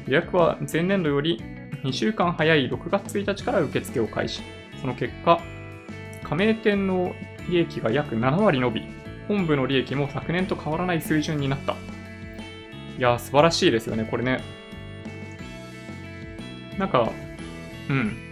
[0.06, 1.42] 予約は前年度より
[1.84, 4.42] 2週間早い6月1日から受付を開始。
[4.82, 5.40] その結果、
[6.24, 7.16] 加盟店の
[7.50, 8.82] 利益が約7割伸び、
[9.30, 11.74] 本部の利益も昨年と変わらない水準になった。
[12.98, 14.42] いや素晴らしいですよね、これね。
[16.78, 17.10] なんか、
[17.90, 18.27] うん。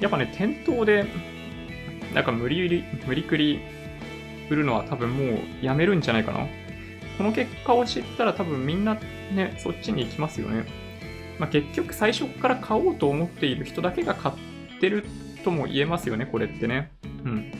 [0.00, 1.04] やっぱね、店頭で、
[2.14, 3.60] なんか無理、無理くり
[4.50, 6.46] 売るのは多分もうやめるんじゃないかな。
[7.18, 8.94] この結果を知ったら多分みんな
[9.34, 10.64] ね、そっちに行きますよね。
[11.38, 15.04] まあ、結局最初から買おうと思っている人だけが買ってる
[15.44, 16.90] とも言えますよね、これってね。
[17.24, 17.52] うん。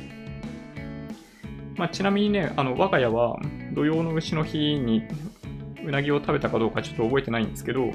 [1.76, 3.38] まあ、ちなみにね、あの我が家は
[3.72, 5.04] 土曜の牛の日に
[5.84, 7.90] うなぎを食べたかどうかちょっと覚えてないんですけど、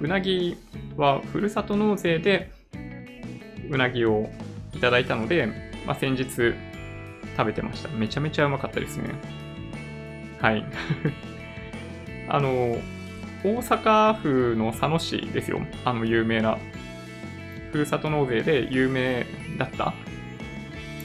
[0.00, 0.56] うなぎ
[0.96, 2.52] はふるさと納税で
[3.70, 4.28] うなぎを
[4.74, 5.46] いただいたので、
[5.86, 7.88] まあ、先日食べてました。
[7.88, 9.14] めちゃめちゃうまかったですね。
[10.40, 10.64] はい。
[12.28, 12.78] あの、
[13.42, 15.60] 大阪府の佐野市ですよ。
[15.84, 16.58] あの有名な。
[17.72, 19.24] ふるさと納税で有名
[19.56, 19.94] だった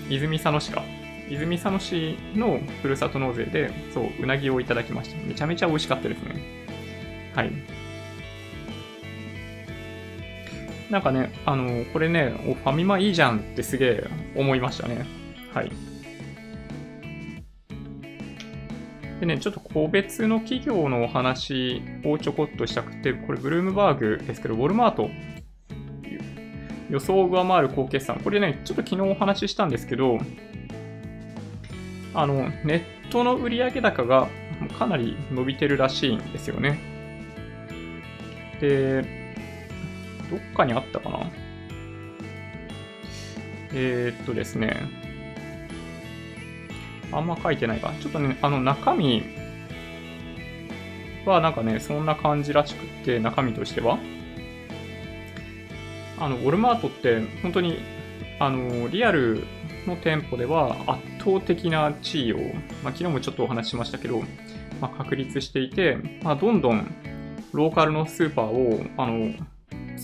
[0.09, 0.83] 泉佐野市か。
[1.29, 5.27] 泉佐野市のふるさと納税で、そう、うなぎをいただきました。
[5.27, 6.41] めちゃめちゃ美味しかったですね。
[7.35, 7.51] はい。
[10.95, 12.29] なんかね、あの、これね、
[12.63, 15.05] ファミマいいじゃんってすげえ思いましたね。
[15.53, 15.69] はい。
[19.19, 25.09] でね、ちょっと個別の企業のお話をちょこっとしたくて、これブルームバーグですけど、ウォルマート、
[26.89, 28.21] 予想を上回る高決算。
[28.23, 30.17] これね、ちょっと昨日お話ししたんですけど、
[32.13, 34.29] あの、ネットの売上高が
[34.79, 36.79] かなり伸びてるらしいんですよね。
[38.61, 39.24] で、
[40.37, 41.31] どっかにあったかな？
[43.73, 44.75] えー、っとですね。
[47.11, 47.93] あんま書いてないか。
[48.01, 49.23] ちょっとね、あの中身
[51.25, 53.97] はなんかね、そんな感じらしくって、中身としては。
[56.17, 57.79] あの、ウォルマートって本当に、
[58.39, 59.45] あの、リアル
[59.87, 62.37] の店舗では圧倒的な地位を、
[62.83, 64.23] まあ、昨日もちょっとお話ししましたけど、
[64.81, 66.93] まあ、確立していて、まあ、どんどん
[67.53, 69.33] ローカルのスーパーを、あの、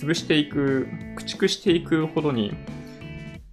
[0.01, 2.55] 潰していく、駆逐していくほどに、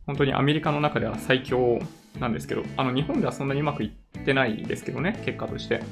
[0.06, 1.78] 本当にアメリカの中では最強
[2.18, 5.82] なんですけど、あの、日本ではそんなにうまくいってないですけどね、結果として。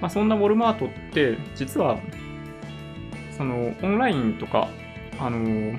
[0.00, 1.98] まあ、そんなウォルマートって、実は、
[3.36, 4.68] その、オンラインとか、
[5.18, 5.76] あの、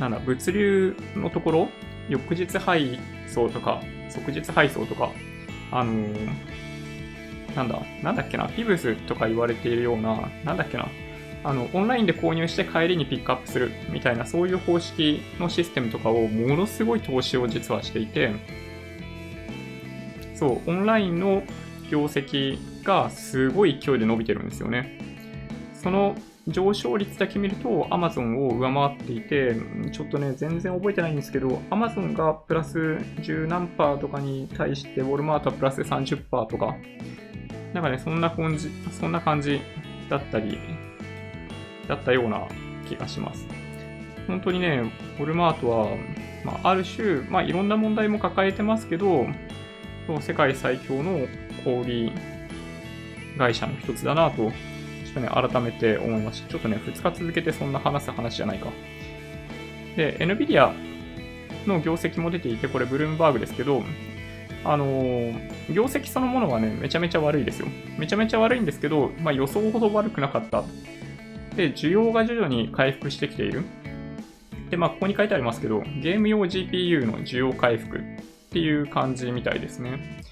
[0.00, 1.68] なんだ、物流のところ、
[2.08, 5.10] 翌日配送とか、即日配送とか、
[5.70, 6.08] あの、
[7.54, 10.88] なんだ、なんだっけな、ピブスとか言われているような、なんだっけな、
[11.44, 18.32] あの、オンラインで購入して帰りにピックアップするみたいな、そういう方式のシステムとかをものすごい投資を実はしていて、
[20.34, 21.42] そう、オンラインの
[21.90, 24.98] 業績がすごい勢いで伸びてるんですよね。
[25.74, 26.14] その
[26.48, 29.56] 上昇率だけ見ると Amazon を上回っていて、
[29.92, 36.76] ちょっとね、全然覚えてないんですけど、Amazon がプラス10何パーとかに対して、ウォルマートはプラス30%とか、
[37.72, 39.60] なんかね、そんな感じ、そんな感じ
[40.08, 40.58] だったり、
[41.88, 42.46] だったような
[42.88, 43.46] 気がします。
[44.26, 45.96] 本当にね、ウォルマートは、
[46.44, 49.26] まあ、ある種、まあ、いろんな問題も抱えてますけど、
[50.20, 51.26] 世界最強の
[51.64, 52.12] 小売
[53.38, 54.50] 会社の一つだなと、ちょ
[55.10, 56.48] っとね、改めて思いました。
[56.48, 58.68] ちょっとね、2日続けてそんな話す話じゃないか。
[59.96, 60.72] で、NVIDIA
[61.66, 63.82] の業績も出ていて、これブルームバーグですけど、
[64.64, 67.68] あのー、業績そのものはね、めちゃめちゃ悪いですよ。
[67.98, 70.62] めちゃめちゃ悪いんですけど、まあ予想ほど悪くなかった。
[71.56, 73.64] で、需要が徐々に回復してきている。
[74.70, 78.00] で、まあここに書いてありますけど、ゲーム用 GPU の需要回復っ
[78.50, 80.22] ていう感じみたいですね。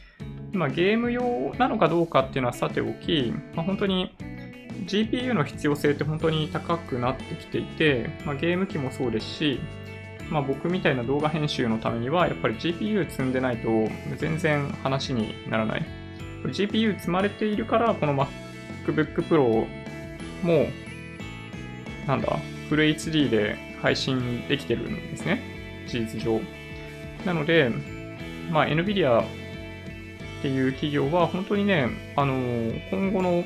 [0.52, 4.14] まあゲーム用なのかどうかっていうのはさておき、まあ、本当に
[4.86, 9.60] GPU の必要性って本当に高くなってきていて、まあ、ゲーム機もそうですし、
[10.30, 13.68] まあ、僕みたいな動画編集のためには、やっぱり GPU 積んでないと
[14.16, 15.86] 全然話にならない。
[16.44, 18.14] GPU 積まれているから、この
[18.86, 19.66] MacBook Pro
[20.42, 20.66] も、
[22.06, 22.38] なんだ、
[22.68, 25.42] フル HD で配信できてるんですね。
[25.86, 26.40] 事実上。
[27.26, 27.70] なので、
[28.50, 32.34] まあ、NVIDIA っていう企業は本当にね、あの
[32.90, 33.44] 今後の、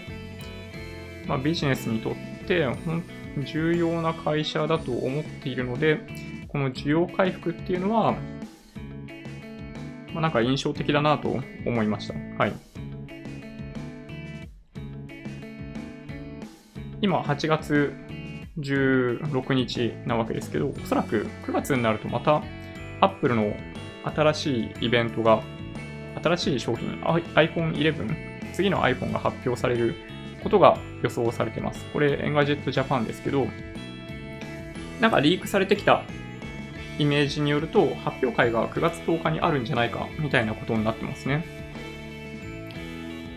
[1.26, 2.14] まあ、ビジネスにとっ
[2.46, 2.68] て
[3.44, 5.98] 重要な会社だと思っているので、
[6.54, 8.12] この需要回復っていうのは、
[10.12, 12.14] まあ、なんか印象的だなと思いました。
[12.38, 12.52] はい。
[17.02, 17.92] 今、8月
[18.60, 22.40] 16日なわけですけど、おそらく9月になるとまた
[23.00, 23.52] Apple の
[24.04, 25.42] 新しいイベントが、
[26.22, 29.96] 新しい商品、iPhone 11、次の iPhone が発表される
[30.44, 31.84] ことが予想されてます。
[31.92, 33.48] これ、 Engadget Japan ですけど、
[35.00, 36.04] なんかリークされてきた
[36.98, 41.44] イメージによると、発表会が9月10日にあるんじゃないか、みたいなことになってますね。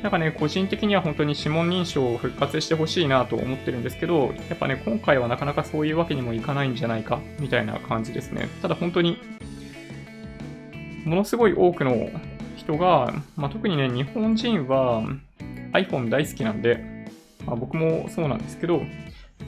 [0.03, 8.47] なんかね、個人的には本当に指紋認証を復活してほしいなと思ってるんですけど、やっぱね、今回はなかなかそういうわけにもいかないんじゃないか、みたいな感じですね。
[8.61, 9.17] ただ本当に、
[11.03, 12.09] ものすごい多くの
[12.55, 15.03] 人が、まあ、特にね、日本人は
[15.73, 17.07] iPhone 大好きなんで、
[17.45, 18.83] まあ、僕もそうなんですけど、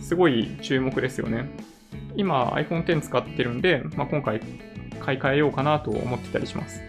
[0.02, 1.50] すごい注目ですよね。
[2.20, 4.42] 今 iPhone X 使ってるんで、まあ、今回
[5.00, 6.82] 買い替えようかなと思ってたりします。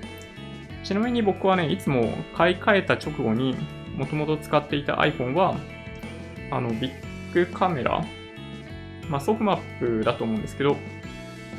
[0.82, 3.54] ちなみに僕はね、いつも買い替えた直後に、
[3.96, 5.54] もともと使っていた iPhone は、
[6.50, 6.92] あの、ビッ
[7.32, 8.04] グカメラ、
[9.08, 10.76] まあ、ソフマップだと思うんですけど、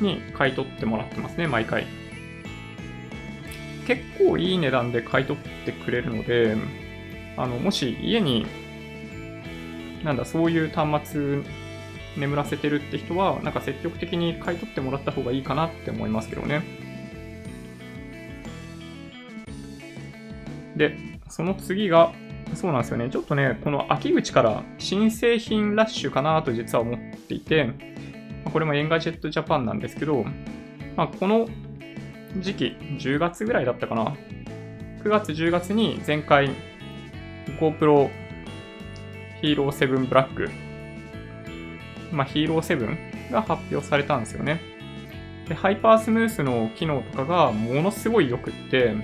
[0.02, 1.86] に買い取ってもらってますね、毎回。
[3.86, 6.58] 結構いい値段で買い取ってくれるので、
[7.38, 8.46] あの、もし家に、
[10.04, 11.42] なんだ、そういう端末
[12.16, 16.62] 眠らせてるって人は、なんか積極的に買い取ってもらった方がいいかなって思いますけどね。
[20.76, 20.96] で、
[21.28, 22.12] その次が、
[22.54, 23.08] そうなんですよね。
[23.10, 26.98] ちょっとね、この秋口から新製品ラッシュかなと実は思っ
[27.28, 27.70] ていて、
[28.52, 30.24] これも Engadget Japan なんですけど、
[30.96, 31.48] まあ、この
[32.38, 34.14] 時期、10月ぐらいだったかな。
[35.02, 36.50] 9月、10月に前回
[37.58, 38.10] GoPro
[39.42, 40.50] Hero 7 Black、
[42.12, 44.60] まあ、Hero 7が発表されたんですよね。
[45.48, 48.94] で、 HyperSmooth の機能とかがものすごい良くって、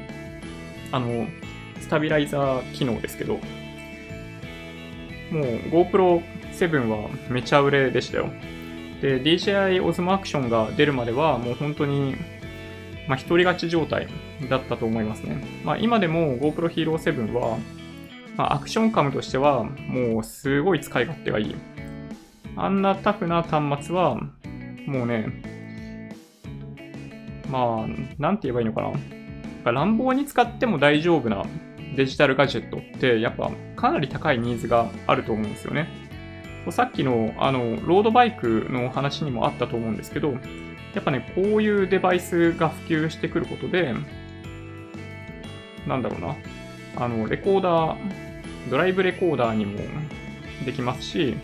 [0.93, 1.27] あの、
[1.81, 3.41] スタビライザー機能ですけど、も
[5.41, 8.31] う GoPro 7はめちゃ売れでしたよ。
[9.01, 12.17] で、DJI Osmo Action が出るまではもう本当に、
[13.07, 14.09] まあ、一人勝ち状態
[14.49, 15.43] だったと思いますね。
[15.65, 17.59] まあ、今でも GoPro Hero 7は、
[18.37, 21.55] まあ、アクションカムとしてはもうすごい使い勝手がいい。
[22.59, 24.17] あんなタフな端末は、
[24.87, 25.43] もうね、
[27.49, 27.87] まあ、
[28.19, 28.83] なんて言えばいいのか
[29.65, 29.73] な。
[29.73, 31.45] 乱暴に使っても大丈夫な
[31.97, 35.89] デジタルガジェットって、やっぱかなり高いニーズがあると思うんですよね。
[36.71, 40.33] さっきの、あの、ロードバイクの話にもあったと思うんですけど、
[40.95, 43.95] やっぱね、こういうデバイスが普及してくることで、
[45.87, 46.37] なんだろうな、
[46.97, 47.99] あの、レコーダー、
[48.71, 49.79] ドライブレコーダーにも
[50.65, 51.37] できますし、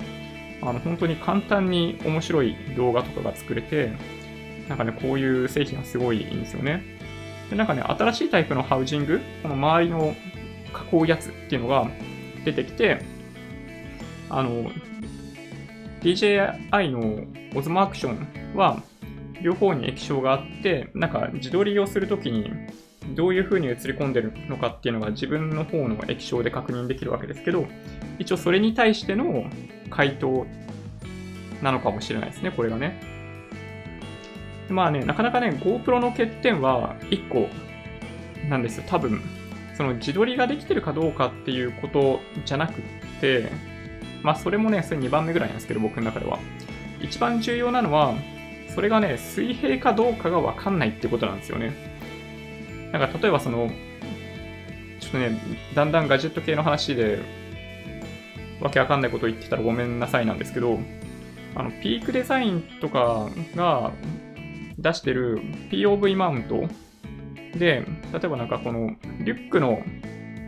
[0.64, 3.92] あの、本当に簡単に面白い動画とかが作れて、
[4.68, 6.82] なんかね、こういう製品はすごいいいんですよね。
[7.50, 10.16] で、なんかね、新しいタイプのハウジング、この周りの
[10.92, 11.88] 囲うやつっていうのが
[12.44, 13.02] 出てきて、
[14.30, 14.70] あの、
[16.00, 18.82] DJI の Osmo Action は、
[19.42, 22.50] 両方に液晶があって、なんか自撮りをするときに、
[23.14, 27.66] どういう風に映り込んでるのかっていうのが自分の方の液晶で確認できるわけですけど、
[28.18, 29.46] 一応それに対しての
[29.90, 30.46] 回答
[31.62, 33.00] なのかもしれないですね、これがね。
[34.68, 37.48] まあね、なかなかね、GoPro の欠点は1個
[38.48, 39.20] なんですよ、多分。
[39.76, 42.82] その自撮りができてるかどうかっていうことじゃなくっ
[43.20, 43.50] て、
[44.22, 46.38] まあそれもね、それ2番目ぐらいなんですけど、僕の中では。
[47.00, 48.14] 一番重要なのは、
[48.74, 51.93] それがね、水平かどうかがわかんないってことなんですよね。
[52.94, 53.68] なんか例えばその、
[55.00, 55.36] ちょっとね、
[55.74, 57.18] だんだんガジェット系の話で、
[58.60, 60.78] わけわかんないこと言ってたらごめんなさいなんですけど、
[61.56, 63.90] あの、ピークデザインとかが
[64.78, 65.40] 出してる
[65.72, 66.68] POV マウント
[67.58, 68.90] で、例えばなんかこの
[69.24, 69.82] リュックの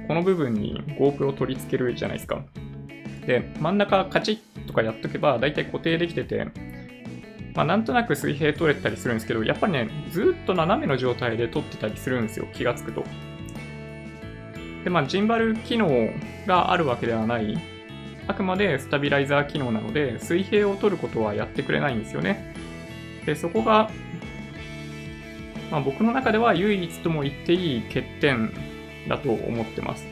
[0.06, 2.44] この部分に GoPro 取り付けるじゃないですか。
[3.26, 6.46] で、真ん中カチッとかやっとけば大体固定できてて、
[7.56, 13.02] まあなんとなく水平取れたりするんですけど、やっぱりね、ずっと斜めの状態で撮ってたりするんですよ、気がつくと。
[14.84, 16.10] で、まあジンバル機能
[16.46, 17.58] があるわけではない、
[18.28, 22.54] あくまでスタビライザー機能なので、水平を取ることはやってくれないんですよね。
[23.24, 23.90] で、そこが、
[25.70, 28.52] まあ僕の中では唯一とも言っていい欠点
[29.08, 30.06] だと思ってます。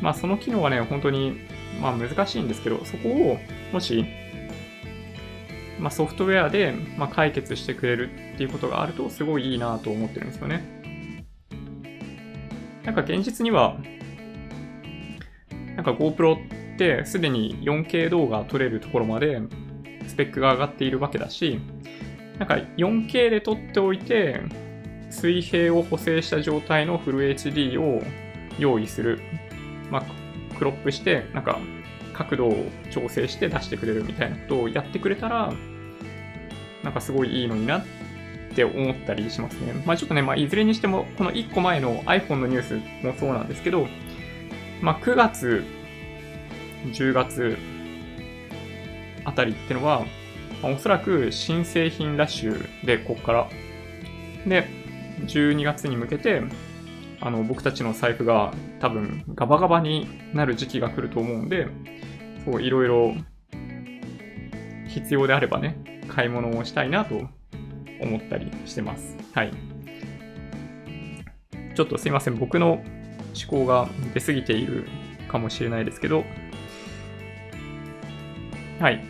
[0.00, 1.38] まあその機能はね、本当に、
[1.80, 3.38] まあ難しいんですけど、そこを
[3.72, 4.04] もし、
[5.80, 10.80] まあ、ソフトウェアで、まあ、解決してくれるっていうことがあるとすごいいいなと思ってるんですよね。
[12.84, 13.76] なんか現実には、
[15.76, 16.36] なんか GoPro
[16.74, 19.40] ってすでに 4K 動画撮れるところまで
[20.06, 21.60] スペックが上がっているわけだし、
[22.38, 24.40] なんか 4K で撮っておいて、
[25.10, 28.02] 水平を補正した状態のフル HD を
[28.58, 29.20] 用意する。
[29.90, 31.58] まあ、クロップして、なんか
[32.12, 35.52] 角度を調整して出してくれるみたいなことをやってくれたら、
[36.82, 37.84] なんかすごいいいのになっ
[38.54, 39.82] て思ったりしますね。
[39.86, 43.86] まあちょっとね、まあいずれにしても、この1個前の iPhone のニュースもそうなんですけど、
[44.80, 45.64] まあ9月、
[46.86, 47.58] 10月
[49.24, 50.04] あたりってのは、
[50.62, 53.48] まあ、おそらく新製品ラッシュで、こっから。
[54.46, 54.66] で、
[55.26, 56.42] 12月に向けて、
[57.20, 61.68] あの、僕たちの財布が多分ガバガバになる時期が来ると思うんで、
[62.44, 63.14] そう、いろいろ
[64.88, 65.76] 必要であればね、
[66.10, 67.22] 買い物をしたいなと
[68.00, 69.16] 思ったりしてます。
[69.32, 69.52] はい。
[71.74, 72.36] ちょっとすいません。
[72.36, 72.84] 僕の思
[73.48, 74.86] 考が出過ぎている
[75.28, 76.24] かもしれないですけど、
[78.80, 79.04] はい。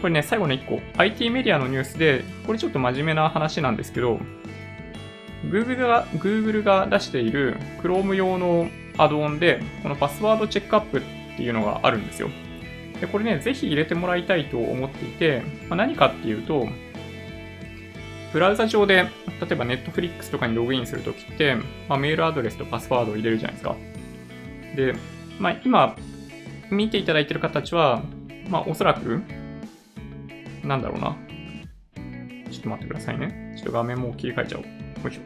[0.00, 4.20] これね、最後の1個、IT メディアのニュースで、これちょっと真面目な話なんですけど、
[5.44, 11.00] Google が Google が出している Chrome 用のアドオンで、このパスワードチェックアップっ
[11.36, 12.30] ていうのがあるんですよ。
[13.02, 16.68] で、これね、ぜひ入れてもらいたいと思っていて、まあ、何かっていうと、
[18.32, 19.02] ブラウザ上で、例
[19.50, 21.56] えば Netflix とかにログインするときって、
[21.88, 23.76] まあ、メールアドレスとパスワードを入れるじゃないですか。
[24.76, 24.94] で、
[25.40, 25.96] まあ、今、
[26.70, 28.04] 見ていただいてる方たちは、
[28.48, 29.20] まあ、おそらく、
[30.62, 31.16] なんだろうな。
[32.52, 33.56] ちょっと待ってくださいね。
[33.56, 34.64] ちょっと画面も切り替えちゃおう。
[34.64, 35.22] よいしょ。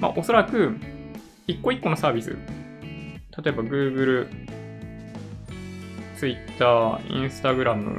[0.00, 0.76] まあ、おそらく、
[1.48, 4.28] 一個一個のサービス、例えば Google、
[6.16, 6.66] Twitter、
[7.08, 7.98] Instagram、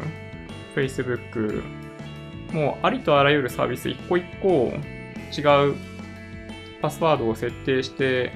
[0.75, 1.63] Facebook、
[2.51, 4.73] もうありとあらゆるサービス一個一個
[5.37, 5.75] 違う
[6.81, 8.31] パスワードを設定して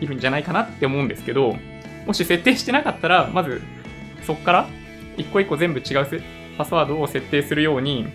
[0.00, 1.56] いるんじゃないかなって思うんですけど、
[2.06, 3.62] もし設定してなかったら、まず
[4.22, 4.68] そこから
[5.16, 6.22] 一個一個全部違う
[6.58, 8.06] パスワードを設定するように、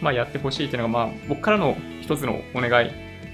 [0.00, 2.90] まあ、やってほしいっていうのが、まあ、僕からの一つのお願い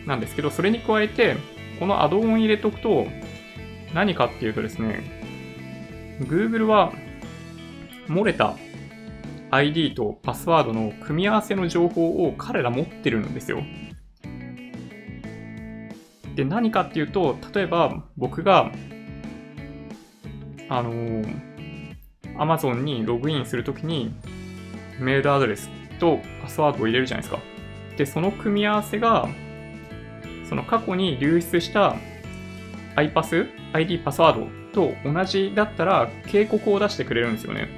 [0.06, 1.36] なんですけど、それに加えて、
[1.78, 3.06] このアドオン入れとくと、
[3.94, 5.17] 何かっていうとですね、
[6.20, 6.92] Google は
[8.08, 8.56] 漏れた
[9.50, 13.62] ID とパスワードの組み合わせの情報を彼ら持ってるんですよ。
[16.34, 18.70] で、何かっていうと、例えば僕が、
[20.68, 21.24] あのー、
[22.36, 24.14] Amazon にログインするときに
[25.00, 27.42] メールアドレスとパスワードを入れるじゃないですか。
[27.96, 29.28] で、その組み合わせが、
[30.48, 31.96] その過去に流出した
[32.98, 37.68] iPass、ID パスワードと同じだったら警告を出してくれるんですよね。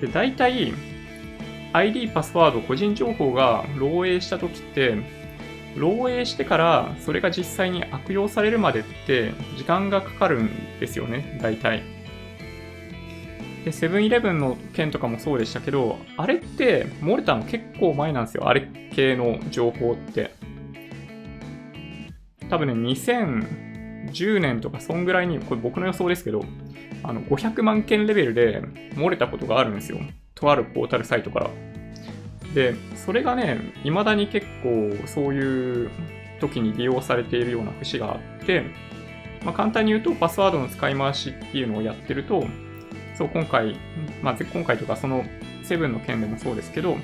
[0.00, 0.72] で、大体、
[1.72, 4.96] ID、パスワード、個人情報が漏洩した時って、
[5.76, 11.82] 漏洩してからそれが実際に悪用されるまでって時間がかかるんですよね、大体。
[13.64, 20.30] で、セブンイレブンの件とかもそうでしたけど、あれって漏れたの結構前なんですよ、あれ系の情報って。
[22.54, 26.44] 多分ね、2010年とかそんぐらいに、これ僕の予想ですけど、
[27.02, 28.62] あの、500万件レベルで
[28.94, 29.98] 漏れたことがあるんですよ。
[30.36, 31.50] とあるポータルサイトから。
[32.54, 35.90] で、それがね、未だに結構そういう
[36.38, 38.62] 時に利用されているような節があって、
[39.44, 42.46] まあ、簡単に言うとパスワードの使い回しっていうのをやってると、
[43.18, 43.76] そう、今回、
[44.22, 45.24] まあ、今回とかその
[45.64, 46.98] セブンの件でもそうですけど、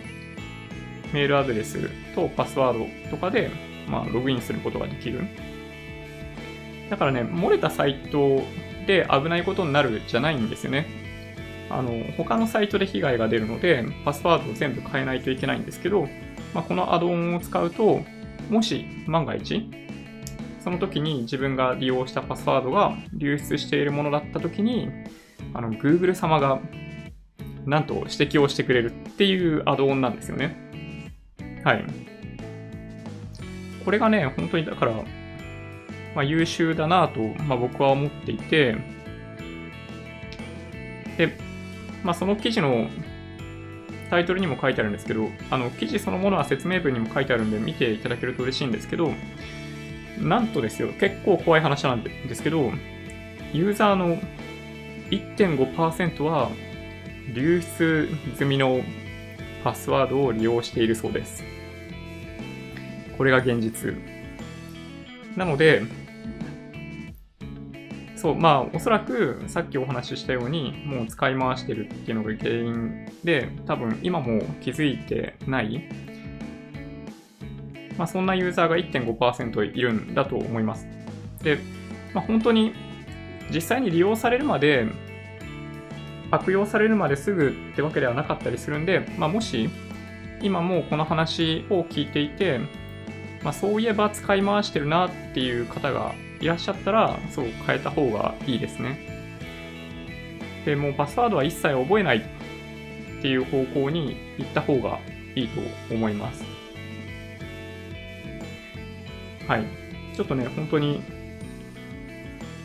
[1.12, 3.50] メールアドレスとパスワードとかで、
[3.90, 5.26] まあ、ログインすることができる。
[6.88, 8.42] だからね、漏れたサイト
[8.86, 10.86] で危ないことになるじゃないんですよね。
[11.70, 16.08] あの、他のサイトで被害が出るので、パスワードを全部変えないといけないんですけど、
[16.52, 18.00] まあ、このアドオンを使うと、
[18.50, 19.70] もし万が一、
[20.62, 24.90] その時に自分が利用したパスワードが流出しているものだった時に、
[25.54, 26.60] あの、Google 様が、
[27.66, 30.56] なんと指摘をしてくれるっていうアドオンなんですよね。
[31.64, 31.84] はい。
[33.90, 34.92] これがね、本当にだから、
[36.14, 38.76] まあ、優秀だなと、まあ、僕は思っていて、
[41.18, 41.36] で、
[42.04, 42.88] まあ、その記事の
[44.08, 49.12] タイトルにも書いてあるんですけど、あの記事そのものは説明文にも書いてあるんで見ていただけると嬉しいんですけど、
[50.20, 52.70] なんとですよ、結構怖い話なんですけど、
[53.52, 54.18] ユーザーの
[55.10, 56.48] 1.5%は
[57.34, 58.82] 流出済みの
[59.64, 61.42] パスワードを利用しているそうです。
[63.20, 63.94] これが現実。
[65.36, 65.82] なので、
[68.16, 75.84] そう、まあ、おそらくさっきお話ししたように、もう使い回してるっていうのが原因で、多分今も気づいてない、
[77.98, 80.88] まあ、そんなユーザーが1.5%いるんだと思います。
[81.42, 81.58] で、
[82.14, 82.72] まあ、本当に
[83.52, 84.86] 実際に利用されるまで、
[86.30, 89.68] 悪用されるまですぐってわけではなかったりするんで、まあ、もし
[90.40, 92.60] 今もこの話を聞いていて、
[93.42, 98.98] まあ、そういえば使い回してるなっていう方がいらっしゃったら、そう変えた方がいいですね。
[100.64, 104.98] で、もうパスワードは一切覚えないっていう方向に行った方が
[105.34, 105.60] いいと
[105.94, 106.44] 思います。
[109.46, 109.64] はい。
[110.14, 111.02] ちょっとね、本当に、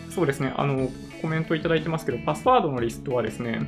[0.10, 0.90] そうですね、あの、
[1.22, 3.62] コメントいただいてますけど、パスワードのリストはですね、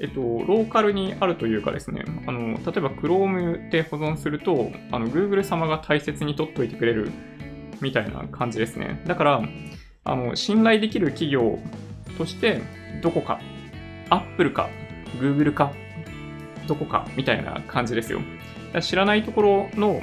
[0.00, 7.10] えっと、ローカルにあるというかですね、あの、例えば Chrome で保存すると、あの、Google 様が大切に取っといてくれる
[7.80, 9.02] みたいな感じですね。
[9.06, 9.42] だから、
[10.04, 11.58] あの、信頼できる企業
[12.18, 12.60] として、
[13.02, 13.40] どこか、
[14.10, 14.68] Apple か、
[15.20, 15.72] Google か、
[16.66, 18.20] どこか、みたいな感じですよ。
[18.80, 20.02] 知らないところの、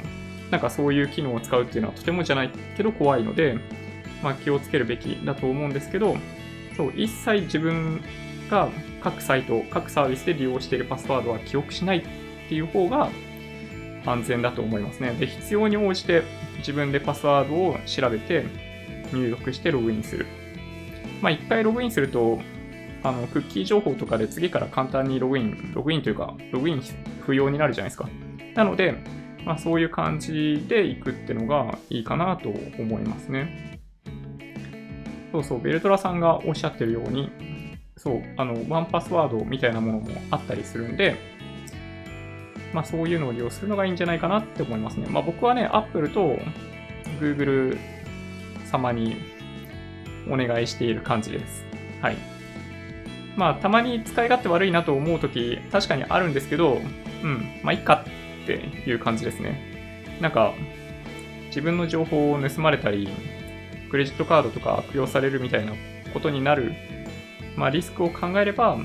[0.50, 3.58] なんかそういう機能を使うっていうのはとてもじゃないけど怖いので、
[4.22, 6.16] まあ気をつけるべきだと思うんですけど、
[6.76, 8.00] そう、一切自分
[8.50, 8.68] が
[9.02, 12.02] 各サイト、各サービスで利用しているパスワードは記憶しないっ
[12.48, 13.10] ていう方が、
[14.04, 15.12] 安全だと思いますね。
[15.12, 16.22] で、必要に応じて
[16.58, 18.44] 自分でパスワードを調べて
[19.12, 20.26] 入力してログインする。
[21.20, 22.40] まあ、一回ログインすると、
[23.04, 26.82] あの、クッキー情報とかで次から簡単にログイン、ログインというか、ログイン
[27.20, 28.08] 不要になるじゃないですか。
[28.54, 28.96] なので、
[29.44, 33.80] まあ、そういう感じで行くってのがいいかなと思いますね。
[35.32, 37.30] そうそう、ベルトラさんがおっしゃってるように、
[38.02, 41.16] そう、あの、ワンパスワードみたいなものもあったりするんで、
[42.72, 45.06] まあそういうのを利用するのがいいんじゃないかなって思いますね。
[45.08, 46.36] まあ僕はね、Apple と
[47.20, 47.78] Google
[48.68, 49.18] 様に
[50.28, 51.64] お願いしている感じです。
[52.00, 52.16] はい。
[53.36, 56.80] まあたまに使い勝手悪いなと思うとき確かにあるんですけど、
[57.22, 58.04] うん、まあいっか
[58.42, 60.18] っていう感じですね。
[60.20, 60.54] なんか、
[61.46, 63.08] 自分の情報を盗まれたり、
[63.90, 65.72] クレジットカードとか悪用されるみたいな
[66.12, 66.72] ことになる、
[67.56, 68.78] まあ、リスクを考えれば、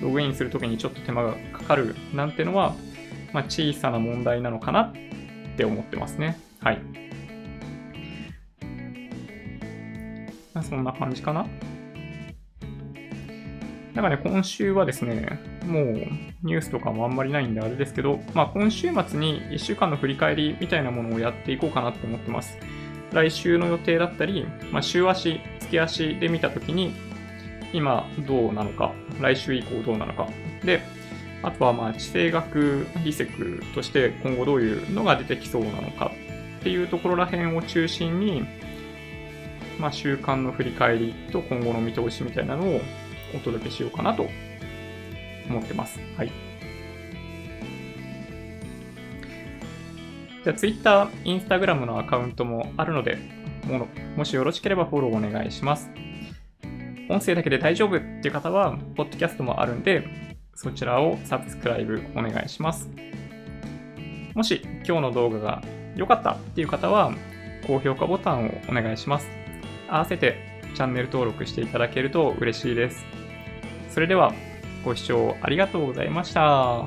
[0.00, 2.74] ログインするときにちょっと手間がかかるなんてのは、
[3.32, 4.92] まあ、小さな問題なのかなっ
[5.56, 6.38] て思ってますね。
[6.60, 6.80] はい。
[10.54, 11.46] まあ、そんな感じかな。
[13.94, 15.84] なんかね、今週はですね、もう
[16.42, 22.58] ニュースとかもあんまりないんであれですけど、まあ今週末に1週間の振り返りみたいなものをやっていこうかなって思ってます。
[23.12, 26.92] 来週の予定だったり、まあ、週足、月足で見たときに、
[27.76, 30.26] 今どうなのか、来週以降どうなのか。
[30.64, 30.80] で、
[31.42, 36.10] あとはまあ地政学リセクとして今後どういうのが出てきそうなのか
[36.60, 38.44] っていうところら辺を中心に、
[39.78, 42.80] まあ、週間の振り返りと今後の見通しみたいなのを
[43.34, 44.26] お届けしようかなと
[45.50, 46.00] 思ってます。
[46.16, 46.32] はい。
[50.44, 53.18] じゃあ Twitter、Instagram のアカウントもあるので、
[53.66, 55.90] ももしよろしければフォローお願いします。
[57.08, 60.04] 音声だけで大丈夫っていう方は、ポッドキャストもあるんで、
[60.54, 62.88] そちらをサブスクライブお願いします。
[64.34, 65.62] もし今日の動画が
[65.94, 67.12] 良かったっていう方は、
[67.66, 69.28] 高評価ボタンをお願いします。
[69.88, 70.36] 合わせて
[70.74, 73.04] チャンネル登録していただけると嬉しいです。
[73.90, 74.34] それでは、
[74.84, 76.84] ご視聴ありがとうございました。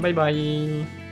[0.00, 1.05] バイバイ。